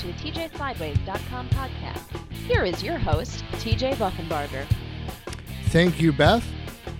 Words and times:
to 0.00 0.06
the 0.06 0.12
TJSlideways.com 0.14 1.50
podcast. 1.50 2.32
Here 2.46 2.64
is 2.64 2.82
your 2.82 2.96
host, 2.96 3.44
TJ 3.52 3.96
Buchenbarger. 3.96 4.66
Thank 5.66 6.00
you, 6.00 6.10
Beth. 6.10 6.46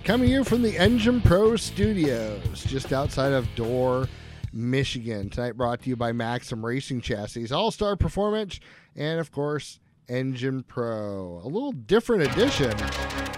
Coming 0.03 0.27
here 0.27 0.43
from 0.43 0.61
the 0.61 0.77
Engine 0.77 1.19
Pro 1.19 1.55
Studios, 1.55 2.63
just 2.63 2.93
outside 2.93 3.33
of 3.33 3.47
Dorr, 3.55 4.07
Michigan. 4.53 5.31
Tonight 5.31 5.53
brought 5.53 5.81
to 5.81 5.89
you 5.89 5.95
by 5.95 6.11
Maxim 6.11 6.63
Racing 6.63 7.01
Chassis, 7.01 7.51
All 7.51 7.71
Star 7.71 7.95
Performance, 7.95 8.59
and 8.95 9.19
of 9.19 9.31
course, 9.31 9.79
Engine 10.07 10.61
Pro. 10.61 11.41
A 11.43 11.47
little 11.47 11.71
different 11.71 12.21
edition 12.31 12.71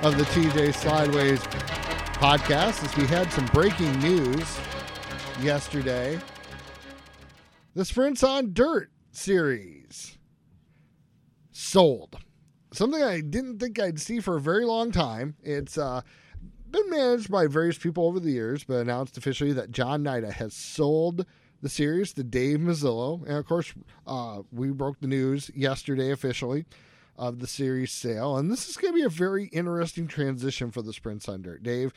of 0.01 0.17
the 0.17 0.25
TJ 0.33 0.73
Slideways 0.73 1.39
podcast 2.15 2.83
as 2.83 2.97
we 2.97 3.05
had 3.05 3.31
some 3.31 3.45
breaking 3.47 3.97
news 3.99 4.59
yesterday. 5.41 6.19
The 7.75 7.85
Sprints 7.85 8.23
on 8.23 8.53
Dirt 8.53 8.89
series 9.13 10.17
sold. 11.51 12.17
Something 12.73 13.03
I 13.03 13.21
didn't 13.21 13.59
think 13.59 13.79
I'd 13.79 14.01
see 14.01 14.19
for 14.19 14.35
a 14.35 14.41
very 14.41 14.65
long 14.65 14.91
time. 14.91 15.35
It's 15.43 15.77
uh, 15.77 16.01
been 16.69 16.89
managed 16.89 17.31
by 17.31 17.47
various 17.47 17.77
people 17.77 18.05
over 18.05 18.19
the 18.19 18.31
years, 18.31 18.63
but 18.63 18.77
announced 18.77 19.17
officially 19.17 19.53
that 19.53 19.71
John 19.71 20.03
Naida 20.03 20.31
has 20.31 20.53
sold 20.53 21.25
the 21.61 21.69
series 21.69 22.13
to 22.13 22.23
Dave 22.23 22.59
Muzzillo. 22.59 23.23
And 23.25 23.37
of 23.37 23.45
course, 23.45 23.73
uh, 24.07 24.41
we 24.51 24.71
broke 24.71 24.99
the 24.99 25.07
news 25.07 25.51
yesterday 25.55 26.11
officially 26.11 26.65
of 27.15 27.39
the 27.39 27.47
series 27.47 27.91
sale. 27.91 28.37
And 28.37 28.51
this 28.51 28.67
is 28.67 28.75
going 28.75 28.93
to 28.93 28.97
be 28.97 29.05
a 29.05 29.09
very 29.09 29.45
interesting 29.45 30.07
transition 30.07 30.71
for 30.71 30.81
the 30.81 30.91
Sprints 30.91 31.29
on 31.29 31.43
Dirt. 31.43 31.61
Dave 31.61 31.93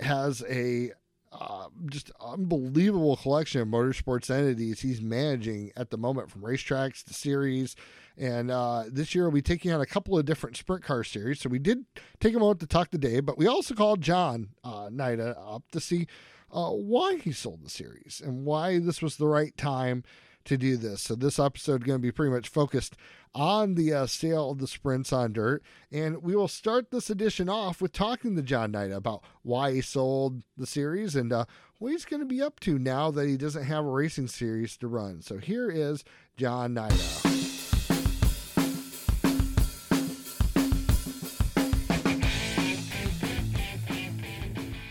has 0.00 0.42
a 0.48 0.92
uh, 1.32 1.68
just 1.86 2.10
unbelievable 2.20 3.16
collection 3.16 3.60
of 3.60 3.68
motorsports 3.68 4.30
entities 4.30 4.80
he's 4.80 5.00
managing 5.00 5.72
at 5.76 5.90
the 5.90 5.98
moment, 5.98 6.30
from 6.30 6.42
racetracks 6.42 7.02
to 7.04 7.14
series. 7.14 7.74
And 8.18 8.50
uh, 8.50 8.84
this 8.88 9.14
year 9.14 9.24
we'll 9.24 9.32
be 9.32 9.42
taking 9.42 9.72
on 9.72 9.80
a 9.80 9.86
couple 9.86 10.18
of 10.18 10.24
different 10.26 10.56
sprint 10.56 10.84
car 10.84 11.02
series. 11.02 11.40
So 11.40 11.48
we 11.48 11.58
did 11.58 11.86
take 12.20 12.34
a 12.34 12.38
moment 12.38 12.60
to 12.60 12.66
talk 12.66 12.90
today, 12.90 13.20
but 13.20 13.38
we 13.38 13.46
also 13.46 13.74
called 13.74 14.02
John 14.02 14.50
uh, 14.62 14.90
Naida 14.92 15.36
up 15.38 15.62
to 15.72 15.80
see 15.80 16.06
uh, 16.52 16.70
why 16.70 17.16
he 17.16 17.32
sold 17.32 17.64
the 17.64 17.70
series 17.70 18.20
and 18.24 18.44
why 18.44 18.78
this 18.78 19.00
was 19.00 19.16
the 19.16 19.26
right 19.26 19.56
time 19.56 20.04
to 20.44 20.56
do 20.56 20.76
this. 20.76 21.02
So 21.02 21.14
this 21.14 21.38
episode 21.38 21.82
is 21.82 21.86
going 21.86 21.98
to 21.98 22.02
be 22.02 22.12
pretty 22.12 22.32
much 22.32 22.48
focused 22.48 22.96
on 23.34 23.74
the 23.74 23.92
uh, 23.92 24.06
sale 24.06 24.50
of 24.50 24.58
the 24.58 24.66
sprints 24.66 25.12
on 25.12 25.32
dirt. 25.32 25.62
And 25.90 26.22
we 26.22 26.36
will 26.36 26.48
start 26.48 26.90
this 26.90 27.10
edition 27.10 27.48
off 27.48 27.80
with 27.80 27.92
talking 27.92 28.36
to 28.36 28.42
John 28.42 28.72
Naida 28.72 28.96
about 28.96 29.22
why 29.42 29.72
he 29.72 29.80
sold 29.80 30.42
the 30.56 30.66
series 30.66 31.16
and 31.16 31.32
uh, 31.32 31.44
what 31.78 31.92
he's 31.92 32.04
going 32.04 32.20
to 32.20 32.26
be 32.26 32.42
up 32.42 32.60
to 32.60 32.78
now 32.78 33.10
that 33.10 33.28
he 33.28 33.36
doesn't 33.36 33.64
have 33.64 33.84
a 33.84 33.90
racing 33.90 34.28
series 34.28 34.76
to 34.78 34.88
run. 34.88 35.22
So 35.22 35.38
here 35.38 35.70
is 35.70 36.04
John 36.36 36.74
Naida. 36.74 37.32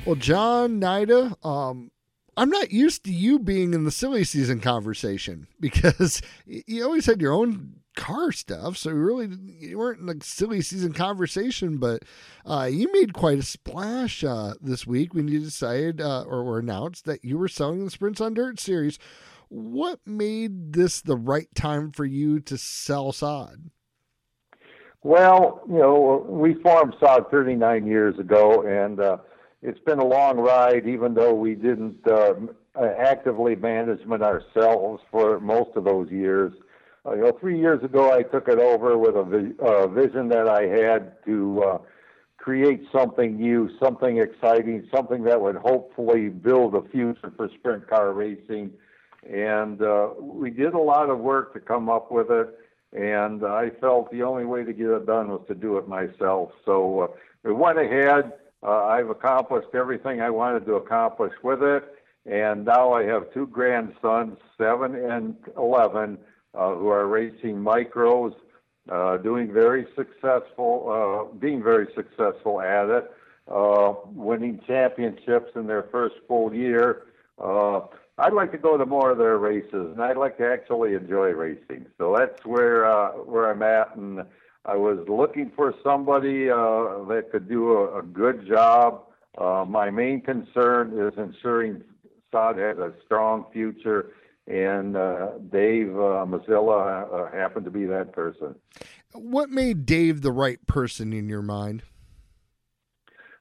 Well, 0.03 0.16
John 0.16 0.79
Naida, 0.79 1.38
um, 1.44 1.91
I'm 2.42 2.50
not 2.50 2.72
used 2.72 3.03
to 3.03 3.14
you 3.14 3.38
being 3.38 3.75
in 3.75 3.84
the 3.84 3.92
silly 3.92 4.23
season 4.23 4.61
conversation 4.61 5.45
because 5.59 6.23
you 6.47 6.84
always 6.84 7.06
had 7.06 7.22
your 7.22 7.34
own 7.34 7.73
car 7.95 8.31
stuff. 8.31 8.78
So 8.78 8.89
you 8.89 8.95
really, 8.95 9.30
you 9.59 9.78
weren't 9.78 10.00
in 10.00 10.09
a 10.09 10.23
silly 10.23 10.62
season 10.64 10.92
conversation, 10.92 11.78
but 11.78 12.02
uh, 12.44 12.67
you 12.72 12.92
made 12.92 13.14
quite 13.14 13.38
a 13.38 13.44
splash 13.44 14.23
uh, 14.23 14.56
this 14.59 14.88
week 14.88 15.14
when 15.14 15.28
you 15.28 15.39
decided 15.39 16.02
uh, 16.02 16.23
or, 16.23 16.58
announced 16.58 17.06
that 17.06 17.23
you 17.23 17.38
were 17.38 17.47
selling 17.47 17.86
the 17.86 17.92
Sprints 17.92 18.19
on 18.19 18.34
Dirt 18.34 18.59
series. 18.59 18.97
What 19.50 20.00
made 20.08 20.73
this 20.73 21.00
the 21.00 21.17
right 21.17 21.53
time 21.53 21.92
for 21.92 22.06
you 22.06 22.40
to 22.40 22.57
sell 22.57 23.12
SOD? 23.12 23.69
Well, 25.03 25.62
you 25.68 25.78
know, 25.78 26.25
we 26.28 26.56
formed 26.56 26.96
SOD 27.00 27.30
39 27.30 27.85
years 27.85 28.18
ago, 28.18 28.63
and 28.63 29.00
uh, 29.00 29.18
it's 29.61 29.79
been 29.79 29.99
a 29.99 30.05
long 30.05 30.38
ride, 30.38 30.88
even 30.88 31.13
though 31.13 31.33
we 31.33 31.55
didn't 31.55 32.07
uh, 32.07 32.33
actively 32.75 33.55
management 33.55 34.23
ourselves 34.23 35.01
for 35.11 35.39
most 35.39 35.72
of 35.75 35.83
those 35.83 36.09
years. 36.09 36.53
Uh, 37.05 37.13
you 37.13 37.22
know, 37.22 37.38
three 37.39 37.59
years 37.59 37.83
ago, 37.83 38.11
I 38.11 38.23
took 38.23 38.47
it 38.47 38.59
over 38.59 38.97
with 38.97 39.16
a 39.16 39.23
vi- 39.23 39.55
uh, 39.59 39.88
vision 39.88 40.29
that 40.29 40.47
I 40.47 40.63
had 40.63 41.23
to 41.25 41.63
uh, 41.63 41.77
create 42.38 42.83
something 42.91 43.38
new, 43.38 43.69
something 43.79 44.17
exciting, 44.17 44.88
something 44.94 45.23
that 45.23 45.39
would 45.39 45.55
hopefully 45.55 46.29
build 46.29 46.75
a 46.75 46.81
future 46.89 47.31
for 47.35 47.50
sprint 47.59 47.88
car 47.88 48.13
racing. 48.13 48.71
And 49.29 49.81
uh, 49.81 50.09
we 50.19 50.50
did 50.50 50.73
a 50.73 50.79
lot 50.79 51.09
of 51.09 51.19
work 51.19 51.53
to 51.53 51.59
come 51.59 51.89
up 51.89 52.11
with 52.11 52.31
it. 52.31 52.57
And 52.94 53.45
I 53.45 53.69
felt 53.79 54.11
the 54.11 54.23
only 54.23 54.45
way 54.45 54.63
to 54.63 54.73
get 54.73 54.88
it 54.88 55.05
done 55.05 55.29
was 55.29 55.41
to 55.47 55.55
do 55.55 55.77
it 55.77 55.88
myself. 55.88 56.51
So 56.66 57.01
uh, 57.01 57.07
we 57.44 57.53
went 57.53 57.79
ahead. 57.79 58.33
Uh, 58.63 58.85
I've 58.85 59.09
accomplished 59.09 59.69
everything 59.73 60.22
I 60.22 60.29
wanted 60.29 60.66
to 60.67 60.75
accomplish 60.75 61.33
with 61.44 61.63
it. 61.63 61.83
And 62.25 62.66
now 62.66 62.94
I 62.94 63.03
have 63.05 63.33
two 63.33 63.47
grandsons, 63.47 64.38
seven 64.57 64.95
and 64.95 65.35
11, 65.57 66.19
uh, 66.53 66.75
who 66.75 66.89
are 66.89 67.07
racing 67.07 67.55
micros, 67.55 68.35
uh, 68.91 69.17
doing 69.17 69.51
very 69.51 69.88
successful, 69.95 71.31
uh, 71.31 71.35
being 71.38 71.63
very 71.63 71.88
successful 71.95 72.61
at 72.61 72.89
it, 72.89 73.11
uh, 73.47 73.94
winning 74.05 74.59
championships 74.67 75.51
in 75.55 75.66
their 75.66 75.83
first 75.91 76.16
full 76.27 76.53
year. 76.53 77.03
Uh, 77.39 77.81
I'd 78.19 78.33
like 78.33 78.51
to 78.51 78.57
go 78.59 78.77
to 78.77 78.85
more 78.85 79.11
of 79.11 79.17
their 79.17 79.39
races, 79.39 79.71
and 79.94 80.01
I'd 80.01 80.17
like 80.17 80.38
to 80.38 80.47
actually 80.47 80.94
enjoy 80.94 81.31
racing. 81.31 81.88
So 81.97 82.16
that's 82.16 82.45
where 82.45 82.85
uh, 82.85 83.13
where 83.13 83.50
I'm 83.50 83.63
at, 83.63 83.95
and 83.95 84.23
I 84.66 84.75
was 84.75 84.99
looking 85.07 85.51
for 85.55 85.73
somebody 85.83 86.49
uh, 86.49 87.03
that 87.09 87.29
could 87.31 87.49
do 87.49 87.72
a, 87.73 87.99
a 87.99 88.03
good 88.03 88.47
job. 88.47 89.03
Uh, 89.38 89.66
my 89.67 89.89
main 89.89 90.22
concern 90.22 90.97
is 90.99 91.13
ensuring 91.17 91.83
SOD 92.31 92.57
has 92.57 92.77
a 92.77 92.94
strong 93.05 93.45
future 93.51 94.11
and 94.47 94.97
uh, 94.97 95.38
Dave 95.51 95.89
uh, 95.89 96.25
Muzzillo 96.25 97.27
uh, 97.27 97.31
happened 97.31 97.66
to 97.66 97.71
be 97.71 97.85
that 97.85 98.11
person. 98.11 98.55
What 99.13 99.50
made 99.50 99.85
Dave 99.85 100.21
the 100.21 100.31
right 100.31 100.66
person 100.67 101.13
in 101.13 101.29
your 101.29 101.41
mind? 101.41 101.83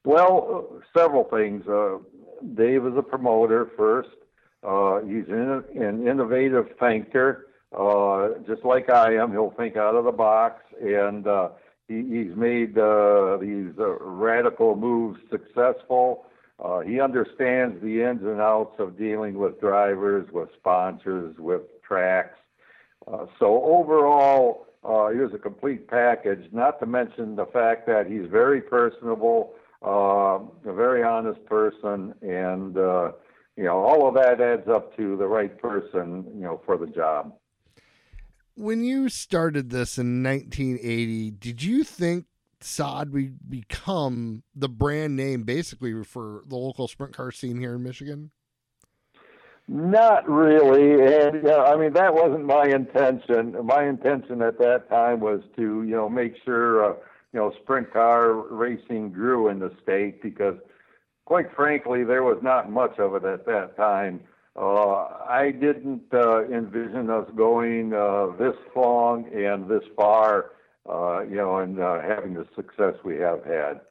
Well, 0.03 0.71
uh, 0.75 0.97
several 0.97 1.25
things. 1.25 1.67
Uh, 1.67 1.97
Dave 2.55 2.85
is 2.85 2.93
a 2.97 3.01
promoter 3.01 3.69
first. 3.77 4.09
Uh, 4.63 4.99
he's 5.01 5.27
in, 5.27 5.63
an 5.75 6.07
innovative 6.07 6.67
thinker, 6.79 7.47
just 8.47 8.63
like 8.63 8.89
I 8.89 9.15
am. 9.15 9.31
He'll 9.31 9.53
think 9.57 9.77
out 9.77 9.95
of 9.95 10.05
the 10.05 10.11
box, 10.11 10.63
and 10.81 11.27
uh, 11.27 11.49
he, 11.87 11.97
he's 12.01 12.35
made 12.35 12.77
uh, 12.77 13.37
these 13.37 13.73
uh, 13.79 13.97
radical 13.99 14.75
moves 14.75 15.19
successful. 15.29 16.25
Uh, 16.63 16.79
he 16.81 16.99
understands 16.99 17.81
the 17.81 18.03
ins 18.03 18.21
and 18.21 18.39
outs 18.39 18.75
of 18.79 18.97
dealing 18.97 19.37
with 19.37 19.59
drivers, 19.59 20.31
with 20.31 20.49
sponsors, 20.57 21.35
with 21.39 21.61
tracks. 21.81 22.37
Uh, 23.11 23.25
so 23.39 23.63
overall, 23.63 24.67
uh, 24.83 25.09
he 25.09 25.19
was 25.19 25.31
a 25.33 25.39
complete 25.39 25.87
package. 25.87 26.51
Not 26.51 26.79
to 26.79 26.85
mention 26.85 27.35
the 27.35 27.47
fact 27.47 27.87
that 27.87 28.05
he's 28.07 28.27
very 28.29 28.61
personable, 28.61 29.53
uh, 29.83 30.39
a 30.65 30.73
very 30.73 31.03
honest 31.03 31.43
person, 31.45 32.13
and 32.21 32.77
uh, 32.77 33.11
you 33.57 33.63
know 33.63 33.79
all 33.79 34.07
of 34.07 34.13
that 34.15 34.39
adds 34.39 34.67
up 34.67 34.95
to 34.97 35.17
the 35.17 35.27
right 35.27 35.59
person, 35.59 36.25
you 36.35 36.43
know, 36.43 36.61
for 36.65 36.77
the 36.77 36.87
job. 36.87 37.33
When 38.55 38.83
you 38.83 39.09
started 39.09 39.69
this 39.69 39.97
in 39.97 40.23
1980, 40.23 41.31
did 41.31 41.63
you 41.63 41.83
think 41.83 42.25
SOD 42.59 43.13
would 43.13 43.49
become 43.49 44.43
the 44.55 44.69
brand 44.69 45.15
name 45.15 45.43
basically 45.43 46.03
for 46.03 46.43
the 46.47 46.55
local 46.55 46.87
sprint 46.87 47.15
car 47.15 47.31
scene 47.31 47.59
here 47.59 47.75
in 47.75 47.83
Michigan? 47.83 48.31
Not 49.67 50.27
really, 50.27 51.01
and 51.01 51.47
uh, 51.47 51.63
I 51.63 51.77
mean 51.77 51.93
that 51.93 52.13
wasn't 52.13 52.45
my 52.45 52.65
intention. 52.65 53.55
My 53.63 53.87
intention 53.87 54.41
at 54.41 54.57
that 54.59 54.89
time 54.89 55.21
was 55.21 55.41
to 55.55 55.83
you 55.83 55.95
know 55.95 56.09
make 56.09 56.33
sure 56.43 56.83
uh, 56.83 56.95
you 57.31 57.39
know 57.39 57.53
sprint 57.61 57.93
car 57.93 58.33
racing 58.33 59.11
grew 59.11 59.47
in 59.47 59.59
the 59.59 59.71
state 59.81 60.21
because, 60.21 60.55
quite 61.25 61.55
frankly, 61.55 62.03
there 62.03 62.23
was 62.23 62.39
not 62.41 62.69
much 62.69 62.99
of 62.99 63.15
it 63.15 63.23
at 63.23 63.45
that 63.45 63.77
time. 63.77 64.19
Uh, 64.55 65.07
I 65.29 65.51
didn't 65.51 66.13
uh, 66.13 66.45
envision 66.45 67.09
us 67.09 67.27
going 67.35 67.93
uh, 67.93 68.27
this 68.37 68.55
long 68.75 69.25
and 69.33 69.69
this 69.69 69.83
far 69.95 70.51
uh, 70.89 71.21
you 71.21 71.35
know, 71.35 71.57
and 71.57 71.79
uh, 71.79 72.01
having 72.01 72.33
the 72.33 72.47
success 72.55 72.95
we 73.03 73.17
have 73.17 73.43
had. 73.45 73.81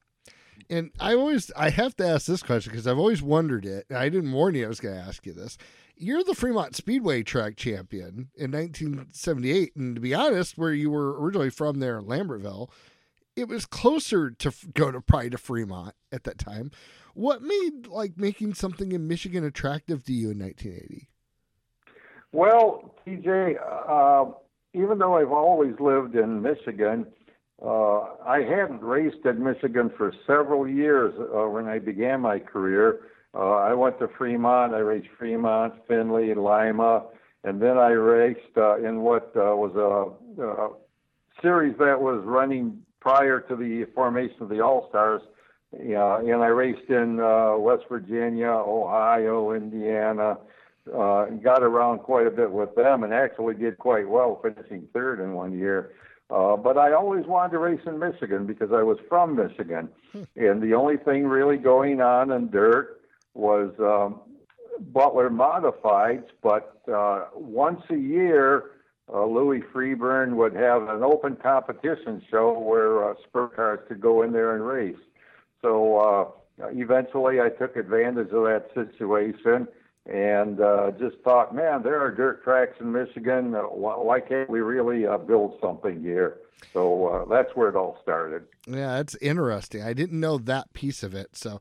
And 0.68 0.90
I 1.00 1.14
always, 1.14 1.50
I 1.56 1.70
have 1.70 1.96
to 1.96 2.06
ask 2.06 2.26
this 2.26 2.42
question 2.42 2.72
because 2.72 2.86
I've 2.86 2.98
always 2.98 3.22
wondered 3.22 3.64
it. 3.64 3.86
I 3.94 4.08
didn't 4.08 4.32
warn 4.32 4.54
you 4.54 4.66
I 4.66 4.68
was 4.68 4.80
going 4.80 4.94
to 4.94 5.00
ask 5.00 5.24
you 5.26 5.32
this. 5.32 5.56
You're 5.96 6.24
the 6.24 6.34
Fremont 6.34 6.76
Speedway 6.76 7.22
track 7.22 7.56
champion 7.56 8.30
in 8.34 8.52
1978, 8.52 9.76
and 9.76 9.94
to 9.94 10.00
be 10.00 10.14
honest, 10.14 10.56
where 10.56 10.72
you 10.72 10.90
were 10.90 11.20
originally 11.20 11.50
from 11.50 11.78
there 11.78 11.98
in 11.98 12.06
Lambertville, 12.06 12.70
it 13.36 13.48
was 13.48 13.66
closer 13.66 14.30
to 14.30 14.52
go 14.74 14.90
to 14.90 15.00
probably 15.00 15.30
to 15.30 15.38
Fremont 15.38 15.94
at 16.10 16.24
that 16.24 16.38
time. 16.38 16.70
What 17.14 17.42
made 17.42 17.86
like 17.88 18.16
making 18.16 18.54
something 18.54 18.92
in 18.92 19.08
Michigan 19.08 19.44
attractive 19.44 20.04
to 20.04 20.12
you 20.12 20.30
in 20.30 20.38
1980? 20.38 21.08
Well, 22.32 22.94
TJ, 23.06 23.56
uh, 23.88 24.32
even 24.72 24.98
though 24.98 25.16
I've 25.16 25.32
always 25.32 25.74
lived 25.80 26.14
in 26.14 26.42
Michigan, 26.42 27.06
uh, 27.62 28.00
I 28.24 28.42
hadn't 28.42 28.82
raced 28.82 29.24
in 29.24 29.42
Michigan 29.42 29.90
for 29.96 30.12
several 30.26 30.66
years 30.66 31.12
uh, 31.18 31.48
when 31.48 31.66
I 31.66 31.78
began 31.78 32.20
my 32.20 32.38
career. 32.38 33.00
Uh, 33.34 33.56
I 33.56 33.74
went 33.74 33.98
to 33.98 34.08
Fremont. 34.16 34.74
I 34.74 34.78
raced 34.78 35.08
Fremont, 35.18 35.74
Findlay, 35.86 36.34
Lima, 36.34 37.04
and 37.44 37.60
then 37.60 37.76
I 37.76 37.90
raced 37.90 38.56
uh, 38.56 38.76
in 38.78 39.00
what 39.00 39.32
uh, 39.36 39.54
was 39.56 39.74
a, 39.76 40.42
a 40.42 40.70
series 41.42 41.76
that 41.78 42.00
was 42.00 42.22
running 42.24 42.82
prior 43.00 43.40
to 43.40 43.56
the 43.56 43.86
formation 43.94 44.36
of 44.40 44.48
the 44.48 44.60
All 44.60 44.88
Stars. 44.88 45.22
Yeah, 45.78 46.18
and 46.18 46.42
I 46.42 46.48
raced 46.48 46.90
in 46.90 47.20
uh, 47.20 47.56
West 47.56 47.84
Virginia, 47.88 48.48
Ohio, 48.48 49.52
Indiana, 49.52 50.38
uh, 50.92 51.26
got 51.26 51.62
around 51.62 52.00
quite 52.00 52.26
a 52.26 52.30
bit 52.30 52.50
with 52.50 52.74
them, 52.74 53.04
and 53.04 53.14
actually 53.14 53.54
did 53.54 53.78
quite 53.78 54.08
well, 54.08 54.40
finishing 54.42 54.88
third 54.92 55.20
in 55.20 55.32
one 55.34 55.56
year. 55.56 55.92
Uh, 56.28 56.56
but 56.56 56.76
I 56.76 56.92
always 56.92 57.26
wanted 57.26 57.52
to 57.52 57.58
race 57.58 57.80
in 57.86 57.98
Michigan 57.98 58.46
because 58.46 58.70
I 58.72 58.82
was 58.82 58.98
from 59.08 59.36
Michigan, 59.36 59.88
hmm. 60.12 60.22
and 60.36 60.62
the 60.62 60.74
only 60.74 60.96
thing 60.96 61.26
really 61.26 61.56
going 61.56 62.00
on 62.00 62.32
in 62.32 62.50
dirt 62.50 63.00
was 63.34 63.72
um, 63.78 64.20
Butler 64.92 65.30
modifieds. 65.30 66.26
But 66.42 66.80
uh, 66.92 67.26
once 67.34 67.82
a 67.90 67.96
year, 67.96 68.72
uh, 69.12 69.24
Louis 69.24 69.60
Freeburn 69.72 70.34
would 70.34 70.54
have 70.54 70.82
an 70.88 71.02
open 71.02 71.36
competition 71.36 72.22
show 72.30 72.58
where 72.58 73.10
uh, 73.10 73.14
sprint 73.26 73.56
cars 73.56 73.80
could 73.88 74.00
go 74.00 74.22
in 74.22 74.32
there 74.32 74.54
and 74.54 74.64
race. 74.64 74.96
So 75.62 75.96
uh, 76.58 76.68
eventually, 76.70 77.40
I 77.40 77.48
took 77.48 77.76
advantage 77.76 78.30
of 78.30 78.44
that 78.44 78.70
situation 78.74 79.68
and 80.06 80.60
uh, 80.60 80.90
just 80.98 81.16
thought, 81.22 81.54
man, 81.54 81.82
there 81.82 82.00
are 82.00 82.10
dirt 82.10 82.42
tracks 82.42 82.76
in 82.80 82.92
Michigan. 82.92 83.54
Uh, 83.54 83.62
why 83.62 84.20
can't 84.20 84.48
we 84.48 84.60
really 84.60 85.06
uh, 85.06 85.18
build 85.18 85.58
something 85.60 86.00
here? 86.02 86.38
So 86.72 87.06
uh, 87.06 87.24
that's 87.26 87.54
where 87.54 87.68
it 87.68 87.76
all 87.76 87.98
started. 88.02 88.44
Yeah, 88.66 88.96
that's 88.96 89.14
interesting. 89.16 89.82
I 89.82 89.92
didn't 89.92 90.20
know 90.20 90.38
that 90.38 90.72
piece 90.72 91.02
of 91.02 91.14
it. 91.14 91.36
So 91.36 91.60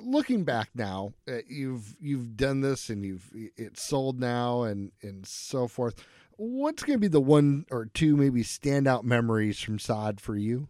looking 0.00 0.44
back 0.44 0.70
now, 0.74 1.12
uh, 1.26 1.38
you've 1.46 1.96
you've 2.00 2.36
done 2.36 2.60
this 2.60 2.90
and 2.90 3.04
you've 3.04 3.30
it's 3.56 3.82
sold 3.82 4.20
now 4.20 4.62
and 4.62 4.92
and 5.02 5.26
so 5.26 5.68
forth. 5.68 6.04
What's 6.36 6.84
going 6.84 6.96
to 6.96 7.00
be 7.00 7.08
the 7.08 7.20
one 7.20 7.66
or 7.70 7.86
two 7.86 8.16
maybe 8.16 8.42
standout 8.42 9.02
memories 9.02 9.58
from 9.60 9.78
Sod 9.78 10.20
for 10.20 10.36
you? 10.36 10.68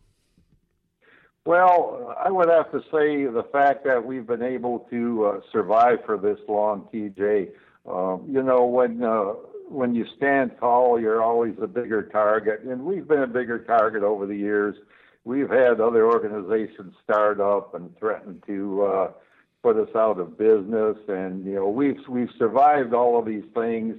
Well, 1.48 2.14
I 2.22 2.30
would 2.30 2.50
have 2.50 2.70
to 2.72 2.80
say 2.92 3.24
the 3.24 3.46
fact 3.50 3.82
that 3.86 4.04
we've 4.04 4.26
been 4.26 4.42
able 4.42 4.80
to 4.90 5.24
uh, 5.24 5.40
survive 5.50 6.00
for 6.04 6.18
this 6.18 6.36
long, 6.46 6.86
TJ. 6.92 7.48
Um, 7.90 8.26
you 8.30 8.42
know, 8.42 8.66
when 8.66 9.02
uh, 9.02 9.32
when 9.66 9.94
you 9.94 10.04
stand 10.14 10.50
tall, 10.60 11.00
you're 11.00 11.22
always 11.22 11.54
a 11.62 11.66
bigger 11.66 12.02
target, 12.02 12.64
and 12.64 12.82
we've 12.82 13.08
been 13.08 13.22
a 13.22 13.26
bigger 13.26 13.60
target 13.60 14.02
over 14.02 14.26
the 14.26 14.36
years. 14.36 14.76
We've 15.24 15.48
had 15.48 15.80
other 15.80 16.04
organizations 16.04 16.92
start 17.02 17.40
up 17.40 17.74
and 17.74 17.98
threaten 17.98 18.42
to 18.46 18.82
uh, 18.82 19.10
put 19.62 19.78
us 19.78 19.96
out 19.96 20.20
of 20.20 20.36
business, 20.36 20.98
and 21.08 21.46
you 21.46 21.54
know, 21.54 21.70
we've 21.70 22.06
we've 22.10 22.28
survived 22.38 22.92
all 22.92 23.18
of 23.18 23.24
these 23.24 23.48
things. 23.54 23.96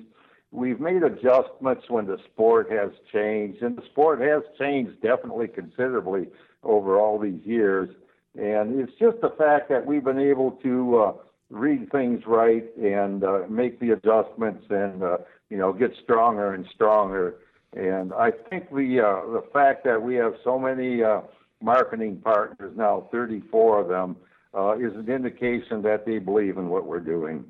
We've 0.52 0.80
made 0.80 1.02
adjustments 1.02 1.86
when 1.90 2.06
the 2.06 2.20
sport 2.32 2.72
has 2.72 2.92
changed, 3.12 3.64
and 3.64 3.76
the 3.76 3.86
sport 3.88 4.22
has 4.22 4.44
changed 4.60 5.02
definitely 5.02 5.48
considerably 5.48 6.28
over 6.64 7.00
all 7.00 7.20
these 7.20 7.42
years. 7.46 7.90
And 8.36 8.80
it's 8.80 8.92
just 9.00 9.22
the 9.22 9.34
fact 9.38 9.70
that 9.70 9.86
we've 9.86 10.04
been 10.04 10.20
able 10.20 10.52
to 10.64 10.98
uh, 10.98 11.14
read 11.50 11.92
things 11.92 12.24
right 12.26 12.66
and 12.78 13.24
uh, 13.24 13.42
make 13.50 13.80
the 13.80 13.92
adjustments 13.92 14.66
and 14.70 15.04
uh, 15.04 15.18
you 15.50 15.58
know 15.58 15.74
get 15.74 15.92
stronger 16.04 16.54
and 16.54 16.66
stronger. 16.74 17.36
And 17.76 18.14
I 18.14 18.32
think 18.50 18.70
the 18.70 19.02
uh, 19.02 19.32
the 19.32 19.44
fact 19.52 19.84
that 19.86 20.02
we 20.02 20.16
have 20.16 20.34
so 20.44 20.60
many 20.60 21.04
uh, 21.04 21.22
marketing 21.62 22.22
partners 22.24 22.74
now, 22.76 23.08
34 23.12 23.82
of 23.82 23.88
them, 23.88 24.16
uh, 24.54 24.78
is 24.78 24.96
an 24.96 25.10
indication 25.10 25.82
that 25.84 26.06
they 26.06 26.20
believe 26.20 26.58
in 26.58 26.70
what 26.70 26.86
we're 26.86 27.00
doing. 27.00 27.46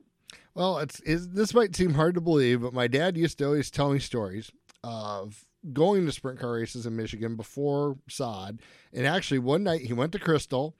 Well, 0.56 0.80
it's, 0.80 1.00
it's 1.06 1.28
this 1.28 1.54
might 1.54 1.76
seem 1.76 1.94
hard 1.94 2.16
to 2.16 2.22
believe, 2.22 2.62
but 2.62 2.74
my 2.74 2.88
dad 2.88 3.18
used 3.18 3.38
to 3.38 3.46
always 3.46 3.72
tell 3.72 3.92
me 3.92 4.00
stories 4.00 4.52
of 4.84 5.46
going 5.74 6.06
to 6.06 6.12
sprint 6.12 6.40
car 6.40 6.54
races 6.54 6.86
in 6.86 6.96
Michigan 6.96 7.36
before 7.36 7.98
Sod. 8.08 8.62
And 8.94 9.06
actually, 9.06 9.40
one 9.40 9.64
night 9.64 9.82
he 9.82 9.94
went 9.94 10.12
to 10.14 10.20
Crystal 10.20 10.76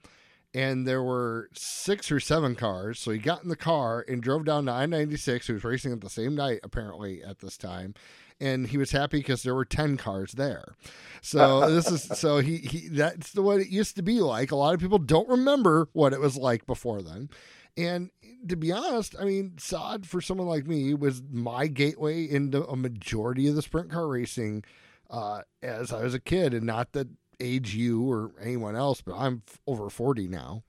and 0.52 0.86
there 0.86 1.02
were 1.02 1.48
six 1.52 2.10
or 2.10 2.18
seven 2.18 2.56
cars. 2.56 2.98
So 2.98 3.10
he 3.12 3.18
got 3.18 3.42
in 3.42 3.48
the 3.48 3.56
car 3.56 4.04
and 4.08 4.22
drove 4.22 4.44
down 4.44 4.66
to 4.66 4.72
I 4.72 4.86
96. 4.86 5.46
He 5.46 5.52
was 5.52 5.64
racing 5.64 5.92
at 5.92 6.00
the 6.00 6.10
same 6.10 6.34
night, 6.34 6.60
apparently, 6.62 7.22
at 7.22 7.38
this 7.38 7.56
time. 7.56 7.94
And 8.40 8.66
he 8.66 8.78
was 8.78 8.90
happy 8.90 9.18
because 9.18 9.42
there 9.42 9.54
were 9.54 9.66
10 9.66 9.96
cars 9.96 10.32
there. 10.32 10.74
So 11.20 11.58
uh, 11.58 11.60
uh, 11.60 11.68
this 11.68 11.90
is, 11.90 12.10
uh, 12.10 12.14
so 12.14 12.38
he, 12.38 12.56
he, 12.56 12.88
that's 12.88 13.32
the 13.32 13.42
what 13.42 13.60
it 13.60 13.68
used 13.68 13.96
to 13.96 14.02
be 14.02 14.20
like. 14.20 14.50
A 14.50 14.56
lot 14.56 14.74
of 14.74 14.80
people 14.80 14.98
don't 14.98 15.28
remember 15.28 15.88
what 15.92 16.12
it 16.12 16.20
was 16.20 16.36
like 16.36 16.66
before 16.66 17.02
then. 17.02 17.28
And 17.76 18.10
to 18.48 18.56
be 18.56 18.72
honest, 18.72 19.14
I 19.18 19.24
mean, 19.24 19.54
Sod 19.58 20.06
for 20.06 20.20
someone 20.20 20.46
like 20.46 20.66
me 20.66 20.94
was 20.94 21.22
my 21.30 21.66
gateway 21.66 22.24
into 22.24 22.64
a 22.66 22.76
majority 22.76 23.48
of 23.48 23.54
the 23.54 23.62
sprint 23.62 23.90
car 23.90 24.08
racing 24.08 24.64
uh, 25.10 25.42
as 25.62 25.92
I 25.92 26.02
was 26.02 26.14
a 26.14 26.20
kid, 26.20 26.54
and 26.54 26.64
not 26.64 26.92
that 26.92 27.08
age 27.40 27.74
you 27.74 28.10
or 28.10 28.32
anyone 28.40 28.76
else, 28.76 29.00
but 29.00 29.16
I'm 29.16 29.42
over 29.66 29.90
40 29.90 30.28
now. 30.28 30.62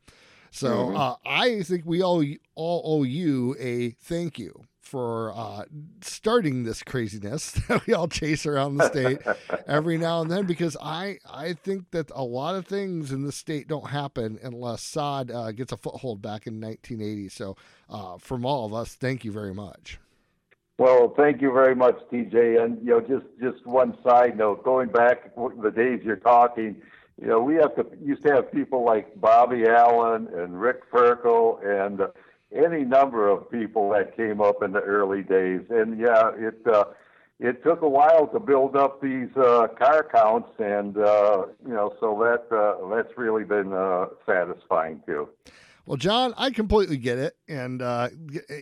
So 0.51 0.69
mm-hmm. 0.69 0.98
uh, 0.98 1.15
I 1.25 1.63
think 1.63 1.83
we 1.86 2.03
all 2.03 2.24
all 2.56 2.81
owe 2.86 3.03
you 3.03 3.56
a 3.59 3.92
thank 3.92 4.38
you 4.38 4.65
for 4.81 5.31
uh, 5.33 5.63
starting 6.01 6.63
this 6.63 6.83
craziness 6.83 7.51
that 7.69 7.88
we 7.88 7.94
all 7.94 8.09
chase 8.09 8.45
around 8.45 8.75
the 8.75 8.88
state 8.89 9.19
every 9.65 9.98
now 9.98 10.21
and 10.21 10.30
then 10.30 10.45
because 10.45 10.75
I 10.81 11.19
I 11.30 11.53
think 11.53 11.92
that 11.92 12.12
a 12.13 12.24
lot 12.24 12.56
of 12.56 12.68
things 12.68 13.13
in 13.13 13.24
the 13.24 13.31
state 13.31 13.69
don't 13.69 13.89
happen 13.89 14.38
unless 14.44 14.83
Sod 14.83 15.31
uh, 15.31 15.53
gets 15.53 15.71
a 15.71 15.77
foothold 15.77 16.21
back 16.21 16.45
in 16.45 16.59
1980. 16.59 17.30
So 17.30 17.56
uh, 17.89 18.18
from 18.18 18.45
all 18.45 18.65
of 18.65 18.74
us, 18.74 18.94
thank 18.95 19.24
you 19.24 19.31
very 19.31 19.53
much. 19.53 19.98
Well, 20.77 21.13
thank 21.15 21.42
you 21.42 21.53
very 21.53 21.75
much, 21.75 21.95
TJ. 22.12 22.62
And 22.62 22.77
you 22.80 22.89
know, 22.89 23.00
just 23.00 23.27
just 23.39 23.65
one 23.65 23.98
side 24.03 24.38
note, 24.38 24.65
going 24.65 24.89
back 24.89 25.33
to 25.36 25.53
the 25.63 25.71
days 25.71 26.01
you're 26.03 26.18
talking, 26.18 26.81
you 27.21 27.27
know, 27.27 27.39
we 27.39 27.56
have 27.56 27.75
to 27.75 27.85
used 28.03 28.23
to 28.25 28.33
have 28.33 28.51
people 28.51 28.83
like 28.83 29.19
Bobby 29.21 29.65
Allen 29.68 30.27
and 30.35 30.59
Rick 30.59 30.91
Ferkel 30.91 31.63
and 31.63 32.01
any 32.51 32.83
number 32.83 33.29
of 33.29 33.50
people 33.50 33.91
that 33.91 34.17
came 34.17 34.41
up 34.41 34.63
in 34.63 34.72
the 34.72 34.79
early 34.79 35.22
days. 35.22 35.62
And 35.69 36.00
yeah, 36.00 36.31
it 36.36 36.60
uh, 36.65 36.86
it 37.39 37.63
took 37.63 37.84
a 37.84 37.89
while 37.89 38.27
to 38.27 38.39
build 38.39 38.75
up 38.75 39.01
these 39.01 39.29
uh, 39.38 39.67
car 39.77 40.07
counts, 40.12 40.50
and 40.57 40.98
uh, 40.98 41.45
you 41.63 41.74
know, 41.74 41.93
so 42.00 42.17
that 42.24 42.55
uh, 42.55 42.95
that's 42.95 43.15
really 43.17 43.43
been 43.43 43.72
uh, 43.72 44.07
satisfying 44.25 45.01
too. 45.05 45.29
Well, 45.86 45.98
John, 45.98 46.34
I 46.38 46.50
completely 46.50 46.98
get 46.98 47.19
it, 47.19 47.36
and 47.48 47.84
uh, 47.84 48.10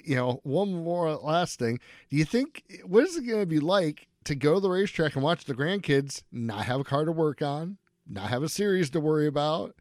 you 0.04 0.16
know, 0.16 0.42
one 0.44 0.74
more 0.74 1.16
last 1.16 1.60
thing: 1.60 1.80
Do 2.10 2.18
you 2.18 2.26
think 2.26 2.64
what 2.84 3.06
is 3.06 3.16
it 3.16 3.26
going 3.26 3.40
to 3.40 3.46
be 3.46 3.60
like 3.60 4.08
to 4.26 4.36
go 4.36 4.56
to 4.56 4.60
the 4.60 4.70
racetrack 4.70 5.16
and 5.16 5.24
watch 5.24 5.46
the 5.46 5.56
grandkids 5.56 6.24
not 6.32 6.66
have 6.66 6.82
a 6.82 6.84
car 6.84 7.06
to 7.06 7.12
work 7.12 7.42
on, 7.42 7.78
not 8.10 8.30
have 8.30 8.44
a 8.44 8.50
series 8.50 8.90
to 8.92 9.00
worry 9.00 9.28
about? 9.28 9.76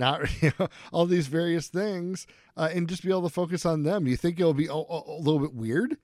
not 0.00 0.22
you 0.42 0.50
know, 0.58 0.68
all 0.92 1.06
these 1.06 1.28
various 1.28 1.68
things, 1.68 2.26
uh, 2.56 2.70
and 2.74 2.88
just 2.88 3.04
be 3.04 3.10
able 3.10 3.22
to 3.22 3.28
focus 3.28 3.64
on 3.64 3.84
them. 3.84 4.08
You 4.08 4.16
think 4.16 4.40
it'll 4.40 4.54
be 4.54 4.66
a, 4.66 4.72
a, 4.72 5.18
little 5.20 5.38
bit 5.38 5.54
weird? 5.54 5.96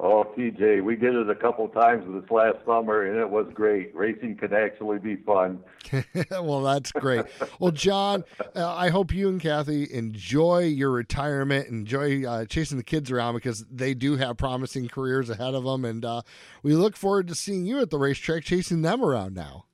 Oh, 0.00 0.24
TJ, 0.38 0.84
we 0.84 0.94
did 0.94 1.16
it 1.16 1.28
a 1.28 1.34
couple 1.34 1.66
times 1.70 2.04
this 2.06 2.30
last 2.30 2.58
summer, 2.64 3.02
and 3.02 3.18
it 3.18 3.28
was 3.28 3.48
great. 3.52 3.92
Racing 3.96 4.36
can 4.36 4.54
actually 4.54 5.00
be 5.00 5.16
fun. 5.16 5.58
well, 6.30 6.62
that's 6.62 6.92
great. 6.92 7.24
well, 7.58 7.72
John, 7.72 8.22
uh, 8.54 8.76
I 8.76 8.90
hope 8.90 9.12
you 9.12 9.28
and 9.28 9.40
Kathy 9.40 9.92
enjoy 9.92 10.66
your 10.66 10.92
retirement, 10.92 11.66
enjoy 11.66 12.24
uh, 12.24 12.44
chasing 12.44 12.78
the 12.78 12.84
kids 12.84 13.10
around 13.10 13.34
because 13.34 13.64
they 13.68 13.92
do 13.92 14.14
have 14.14 14.36
promising 14.36 14.86
careers 14.86 15.30
ahead 15.30 15.54
of 15.54 15.64
them, 15.64 15.84
and 15.84 16.04
uh, 16.04 16.22
we 16.62 16.74
look 16.74 16.96
forward 16.96 17.26
to 17.26 17.34
seeing 17.34 17.66
you 17.66 17.80
at 17.80 17.90
the 17.90 17.98
racetrack 17.98 18.44
chasing 18.44 18.82
them 18.82 19.02
around 19.02 19.34
now 19.34 19.64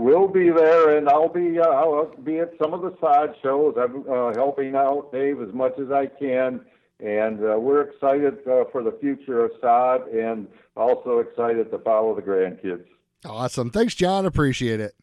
we'll 0.00 0.28
be 0.28 0.48
there, 0.50 0.96
and 0.96 1.08
I'll 1.08 1.28
be 1.28 1.58
uh, 1.58 1.68
I'll 1.68 2.06
be 2.24 2.38
at 2.38 2.52
some 2.60 2.72
of 2.72 2.80
the 2.80 2.96
side 3.00 3.34
shows. 3.42 3.74
I'm 3.78 4.04
uh, 4.10 4.32
helping 4.34 4.74
out 4.74 5.12
Dave 5.12 5.40
as 5.40 5.52
much 5.52 5.78
as 5.78 5.92
I 5.92 6.06
can, 6.06 6.60
and 6.98 7.38
uh, 7.44 7.58
we're 7.58 7.82
excited 7.82 8.38
uh, 8.46 8.64
for 8.72 8.82
the 8.82 8.96
future 9.00 9.44
of 9.44 9.52
Sod, 9.60 10.08
and 10.08 10.48
also 10.76 11.18
excited 11.18 11.70
to 11.70 11.78
follow 11.78 12.14
the 12.14 12.22
grandkids. 12.22 12.84
Awesome, 13.24 13.70
thanks, 13.70 13.94
John. 13.94 14.24
Appreciate 14.24 14.80
it. 14.80 14.94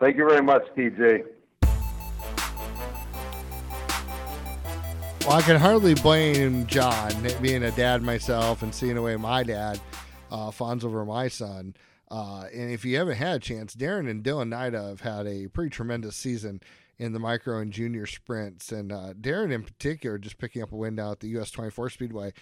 Thank 0.00 0.16
you 0.16 0.28
very 0.28 0.42
much, 0.42 0.62
TJ. 0.76 1.24
Well, 5.26 5.32
I 5.32 5.42
can 5.42 5.60
hardly 5.60 5.94
blame 5.94 6.66
John 6.66 7.12
being 7.40 7.62
a 7.62 7.70
dad 7.72 8.02
myself 8.02 8.62
and 8.62 8.74
seeing 8.74 8.94
the 8.94 9.02
way 9.02 9.16
my 9.16 9.44
dad 9.44 9.78
uh, 10.32 10.50
fawns 10.50 10.84
over 10.84 11.04
my 11.04 11.28
son. 11.28 11.74
Uh, 12.10 12.44
and 12.52 12.70
if 12.72 12.84
you 12.84 12.96
haven't 12.96 13.16
had 13.16 13.36
a 13.36 13.38
chance, 13.38 13.74
Darren 13.74 14.10
and 14.10 14.24
Dylan 14.24 14.48
Naida 14.48 14.88
have 14.88 15.00
had 15.02 15.26
a 15.26 15.46
pretty 15.48 15.70
tremendous 15.70 16.16
season 16.16 16.60
in 16.98 17.12
the 17.12 17.18
micro 17.18 17.58
and 17.58 17.72
junior 17.72 18.06
sprints. 18.06 18.72
And 18.72 18.92
uh, 18.92 19.14
Darren, 19.14 19.52
in 19.52 19.62
particular, 19.62 20.18
just 20.18 20.38
picking 20.38 20.62
up 20.62 20.72
a 20.72 20.76
win 20.76 20.98
out 20.98 21.12
at 21.12 21.20
the 21.20 21.28
US 21.38 21.50
24 21.50 21.90
Speedway 21.90 22.32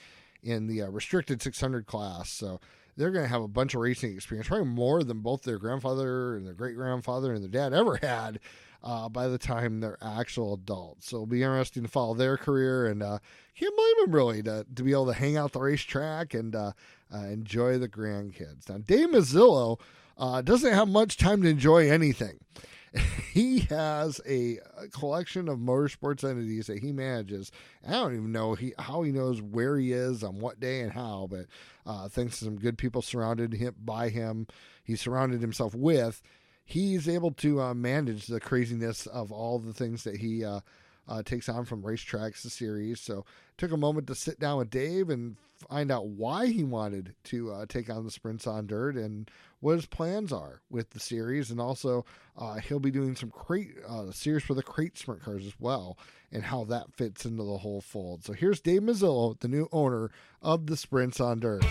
in 0.42 0.66
the 0.66 0.82
uh, 0.82 0.88
restricted 0.88 1.42
600 1.42 1.86
class. 1.86 2.30
So 2.30 2.60
they're 2.96 3.10
going 3.10 3.24
to 3.24 3.30
have 3.30 3.42
a 3.42 3.48
bunch 3.48 3.74
of 3.74 3.80
racing 3.80 4.14
experience, 4.14 4.48
probably 4.48 4.66
more 4.66 5.04
than 5.04 5.20
both 5.20 5.42
their 5.42 5.58
grandfather 5.58 6.36
and 6.36 6.46
their 6.46 6.54
great 6.54 6.74
grandfather 6.74 7.32
and 7.32 7.42
their 7.42 7.50
dad 7.50 7.72
ever 7.72 7.96
had 8.02 8.40
uh, 8.82 9.08
by 9.08 9.28
the 9.28 9.38
time 9.38 9.80
they're 9.80 9.98
actual 10.02 10.54
adults. 10.54 11.08
So 11.08 11.18
it'll 11.18 11.26
be 11.26 11.42
interesting 11.42 11.84
to 11.84 11.88
follow 11.88 12.14
their 12.14 12.36
career, 12.36 12.86
and 12.86 13.02
uh, 13.02 13.18
can't 13.56 13.76
blame 13.76 13.94
them 14.00 14.14
really 14.14 14.42
to, 14.42 14.66
to 14.74 14.82
be 14.82 14.92
able 14.92 15.06
to 15.06 15.12
hang 15.12 15.36
out 15.36 15.52
the 15.52 15.60
racetrack 15.60 16.34
and 16.34 16.54
uh, 17.14 17.18
enjoy 17.18 17.78
the 17.78 17.88
grandkids. 17.88 18.68
Now, 18.68 18.78
Dave 18.78 19.08
Muzzillo 19.08 19.80
uh, 20.16 20.42
doesn't 20.42 20.72
have 20.72 20.88
much 20.88 21.16
time 21.16 21.42
to 21.42 21.48
enjoy 21.48 21.90
anything. 21.90 22.38
he 23.32 23.60
has 23.60 24.20
a, 24.26 24.58
a, 24.78 24.88
collection 24.88 25.48
of 25.48 25.58
motorsports 25.58 26.28
entities 26.28 26.66
that 26.66 26.78
he 26.78 26.92
manages. 26.92 27.52
I 27.86 27.92
don't 27.92 28.14
even 28.14 28.32
know 28.32 28.54
he, 28.54 28.72
how 28.78 29.02
he 29.02 29.12
knows 29.12 29.42
where 29.42 29.76
he 29.76 29.92
is 29.92 30.24
on 30.24 30.40
what 30.40 30.60
day 30.60 30.80
and 30.80 30.92
how, 30.92 31.28
but 31.30 31.46
uh, 31.86 32.08
thanks 32.08 32.38
to 32.38 32.46
some 32.46 32.56
good 32.56 32.78
people 32.78 33.02
surrounded 33.02 33.52
him 33.52 33.74
by 33.84 34.08
him, 34.08 34.46
he 34.82 34.96
surrounded 34.96 35.40
himself 35.40 35.74
with. 35.74 36.22
He's 36.64 37.08
able 37.08 37.30
to 37.32 37.60
uh, 37.60 37.74
manage 37.74 38.26
the 38.26 38.40
craziness 38.40 39.06
of 39.06 39.32
all 39.32 39.58
the 39.58 39.72
things 39.72 40.04
that 40.04 40.16
he 40.16 40.44
uh, 40.44 40.60
uh 41.08 41.22
takes 41.22 41.48
on 41.48 41.64
from 41.64 41.82
racetracks 41.82 42.42
to 42.42 42.50
series. 42.50 43.00
So 43.00 43.24
took 43.56 43.72
a 43.72 43.76
moment 43.76 44.06
to 44.08 44.14
sit 44.14 44.38
down 44.38 44.58
with 44.58 44.70
Dave 44.70 45.08
and 45.08 45.36
find 45.58 45.90
out 45.90 46.06
why 46.06 46.46
he 46.46 46.62
wanted 46.64 47.14
to 47.24 47.52
uh, 47.52 47.66
take 47.66 47.90
on 47.90 48.04
the 48.04 48.10
sprints 48.10 48.46
on 48.46 48.66
dirt 48.66 48.96
and 48.96 49.30
what 49.60 49.74
his 49.74 49.86
plans 49.86 50.32
are 50.32 50.60
with 50.70 50.90
the 50.90 51.00
series, 51.00 51.50
and 51.50 51.60
also 51.60 52.04
uh, 52.36 52.54
he'll 52.54 52.78
be 52.78 52.90
doing 52.90 53.16
some 53.16 53.30
crate 53.30 53.74
uh, 53.88 54.10
series 54.12 54.44
for 54.44 54.54
the 54.54 54.62
crate 54.62 54.96
sprint 54.96 55.22
cars 55.22 55.44
as 55.44 55.54
well, 55.58 55.98
and 56.30 56.44
how 56.44 56.64
that 56.64 56.92
fits 56.94 57.24
into 57.24 57.42
the 57.42 57.58
whole 57.58 57.80
fold. 57.80 58.24
So 58.24 58.32
here's 58.32 58.60
Dave 58.60 58.82
Muzzillo, 58.82 59.38
the 59.40 59.48
new 59.48 59.68
owner 59.72 60.10
of 60.42 60.66
the 60.66 60.76
Sprints 60.76 61.20
on 61.20 61.40
Dirt. 61.40 61.64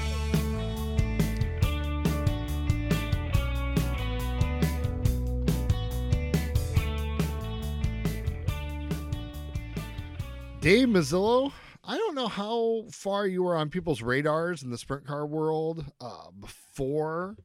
Dave 10.59 10.89
Muzzillo, 10.89 11.53
I 11.89 11.97
don't 11.97 12.15
know 12.15 12.27
how 12.27 12.83
far 12.91 13.25
you 13.25 13.43
were 13.43 13.55
on 13.55 13.69
people's 13.69 14.01
radars 14.01 14.61
in 14.61 14.71
the 14.71 14.77
sprint 14.77 15.07
car 15.07 15.25
world 15.25 15.85
uh, 16.01 16.31
before 16.37 17.37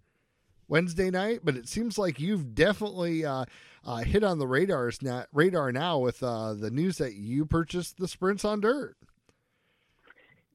Wednesday 0.66 1.10
night, 1.10 1.40
but 1.44 1.54
it 1.54 1.68
seems 1.68 1.96
like 1.96 2.18
you've 2.18 2.52
definitely 2.52 3.24
uh, 3.24 3.44
uh, 3.84 3.98
hit 3.98 4.24
on 4.24 4.40
the 4.40 4.48
radars 4.48 5.00
now, 5.00 5.26
radar 5.32 5.70
now 5.70 6.00
with 6.00 6.20
uh, 6.24 6.54
the 6.54 6.72
news 6.72 6.98
that 6.98 7.14
you 7.14 7.46
purchased 7.46 7.98
the 7.98 8.08
sprints 8.08 8.44
on 8.44 8.60
dirt. 8.60 8.96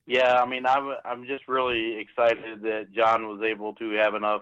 Yeah, 0.05 0.41
I 0.41 0.45
mean, 0.45 0.65
I'm 0.65 0.93
I'm 1.05 1.25
just 1.25 1.47
really 1.47 1.97
excited 1.97 2.61
that 2.63 2.91
John 2.93 3.27
was 3.27 3.41
able 3.41 3.73
to 3.75 3.91
have 3.91 4.15
enough 4.15 4.41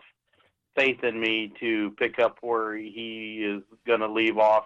faith 0.75 1.03
in 1.03 1.19
me 1.19 1.53
to 1.59 1.91
pick 1.99 2.17
up 2.17 2.37
where 2.41 2.75
he 2.75 3.45
is 3.47 3.61
going 3.85 3.99
to 3.99 4.11
leave 4.11 4.39
off 4.39 4.65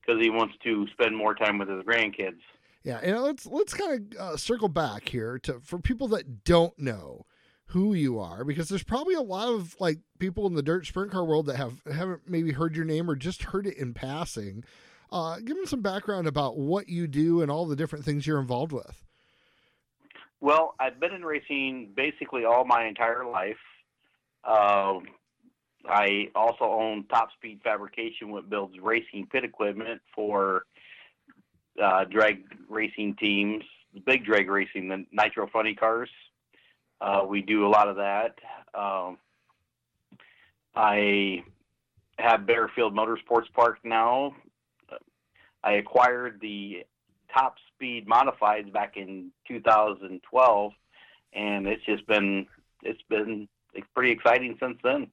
because 0.00 0.22
he 0.22 0.30
wants 0.30 0.54
to 0.62 0.86
spend 0.92 1.16
more 1.16 1.34
time 1.34 1.58
with 1.58 1.68
his 1.68 1.82
grandkids. 1.82 2.40
Yeah, 2.86 3.00
and 3.02 3.20
let's 3.20 3.46
let's 3.46 3.74
kind 3.74 4.14
of 4.14 4.20
uh, 4.20 4.36
circle 4.36 4.68
back 4.68 5.08
here 5.08 5.40
to 5.40 5.58
for 5.58 5.80
people 5.80 6.06
that 6.08 6.44
don't 6.44 6.78
know 6.78 7.26
who 7.70 7.94
you 7.94 8.20
are 8.20 8.44
because 8.44 8.68
there's 8.68 8.84
probably 8.84 9.14
a 9.14 9.20
lot 9.20 9.48
of 9.48 9.74
like 9.80 9.98
people 10.20 10.46
in 10.46 10.54
the 10.54 10.62
dirt 10.62 10.86
sprint 10.86 11.10
car 11.10 11.24
world 11.24 11.46
that 11.46 11.56
have 11.56 11.82
haven't 11.92 12.20
maybe 12.28 12.52
heard 12.52 12.76
your 12.76 12.84
name 12.84 13.10
or 13.10 13.16
just 13.16 13.42
heard 13.42 13.66
it 13.66 13.76
in 13.76 13.92
passing. 13.92 14.62
Uh, 15.10 15.38
give 15.40 15.56
them 15.56 15.66
some 15.66 15.82
background 15.82 16.28
about 16.28 16.58
what 16.58 16.88
you 16.88 17.08
do 17.08 17.42
and 17.42 17.50
all 17.50 17.66
the 17.66 17.74
different 17.74 18.04
things 18.04 18.24
you're 18.24 18.38
involved 18.38 18.70
with. 18.70 19.02
Well, 20.40 20.76
I've 20.78 21.00
been 21.00 21.12
in 21.12 21.24
racing 21.24 21.90
basically 21.96 22.44
all 22.44 22.64
my 22.64 22.86
entire 22.86 23.26
life. 23.26 23.56
Uh, 24.44 25.00
I 25.88 26.28
also 26.36 26.66
own 26.66 27.04
Top 27.08 27.30
Speed 27.32 27.62
Fabrication, 27.64 28.30
which 28.30 28.48
builds 28.48 28.78
racing 28.80 29.26
pit 29.32 29.42
equipment 29.42 30.02
for 30.14 30.66
uh, 31.82 32.04
drag 32.04 32.44
racing 32.68 33.16
teams, 33.16 33.64
big 34.04 34.24
drag 34.24 34.48
racing, 34.48 34.88
the 34.88 35.04
Nitro 35.12 35.48
Funny 35.52 35.74
cars. 35.74 36.10
Uh, 37.00 37.22
we 37.28 37.42
do 37.42 37.66
a 37.66 37.68
lot 37.68 37.88
of 37.88 37.96
that. 37.96 38.38
Um, 38.74 39.18
I 40.74 41.42
have 42.18 42.46
Baer 42.46 42.70
Field 42.74 42.94
Motorsports 42.94 43.52
Park 43.54 43.78
now. 43.84 44.34
I 45.62 45.72
acquired 45.72 46.38
the 46.40 46.84
Top 47.32 47.56
Speed 47.74 48.06
Modifieds 48.06 48.72
back 48.72 48.96
in 48.96 49.30
2012, 49.48 50.72
and 51.34 51.66
it's 51.66 51.84
just 51.84 52.06
been 52.06 52.46
it's 52.82 53.02
been 53.08 53.48
it's 53.74 53.86
pretty 53.94 54.10
exciting 54.10 54.56
since 54.60 54.78
then. 54.82 55.08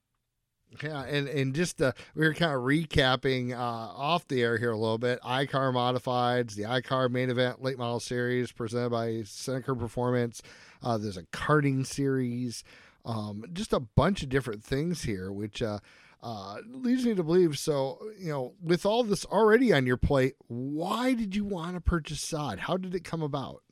Yeah, 0.82 1.04
and 1.04 1.28
and 1.28 1.54
just 1.54 1.80
uh, 1.80 1.92
we 2.14 2.26
were 2.26 2.34
kind 2.34 2.52
of 2.52 2.62
recapping 2.62 3.52
uh, 3.52 3.58
off 3.60 4.26
the 4.28 4.42
air 4.42 4.58
here 4.58 4.72
a 4.72 4.76
little 4.76 4.98
bit. 4.98 5.20
iCar 5.22 5.72
Modifieds, 5.72 6.54
the 6.54 6.64
iCar 6.64 7.10
Main 7.10 7.30
Event 7.30 7.62
Late 7.62 7.78
Model 7.78 8.00
Series 8.00 8.50
presented 8.52 8.90
by 8.90 9.22
Seneca 9.24 9.74
Performance. 9.74 10.42
Uh, 10.82 10.98
there's 10.98 11.16
a 11.16 11.22
karting 11.24 11.86
series, 11.86 12.64
um, 13.04 13.44
just 13.52 13.72
a 13.72 13.80
bunch 13.80 14.22
of 14.22 14.28
different 14.28 14.64
things 14.64 15.02
here, 15.02 15.32
which 15.32 15.62
uh, 15.62 15.78
uh, 16.22 16.56
leads 16.66 17.04
me 17.04 17.14
to 17.14 17.22
believe. 17.22 17.58
So, 17.58 17.98
you 18.18 18.30
know, 18.30 18.54
with 18.62 18.84
all 18.84 19.04
this 19.04 19.24
already 19.26 19.72
on 19.72 19.86
your 19.86 19.96
plate, 19.96 20.34
why 20.48 21.14
did 21.14 21.36
you 21.36 21.44
want 21.44 21.74
to 21.74 21.80
purchase 21.80 22.20
Sod? 22.20 22.60
How 22.60 22.76
did 22.76 22.94
it 22.94 23.04
come 23.04 23.22
about? 23.22 23.62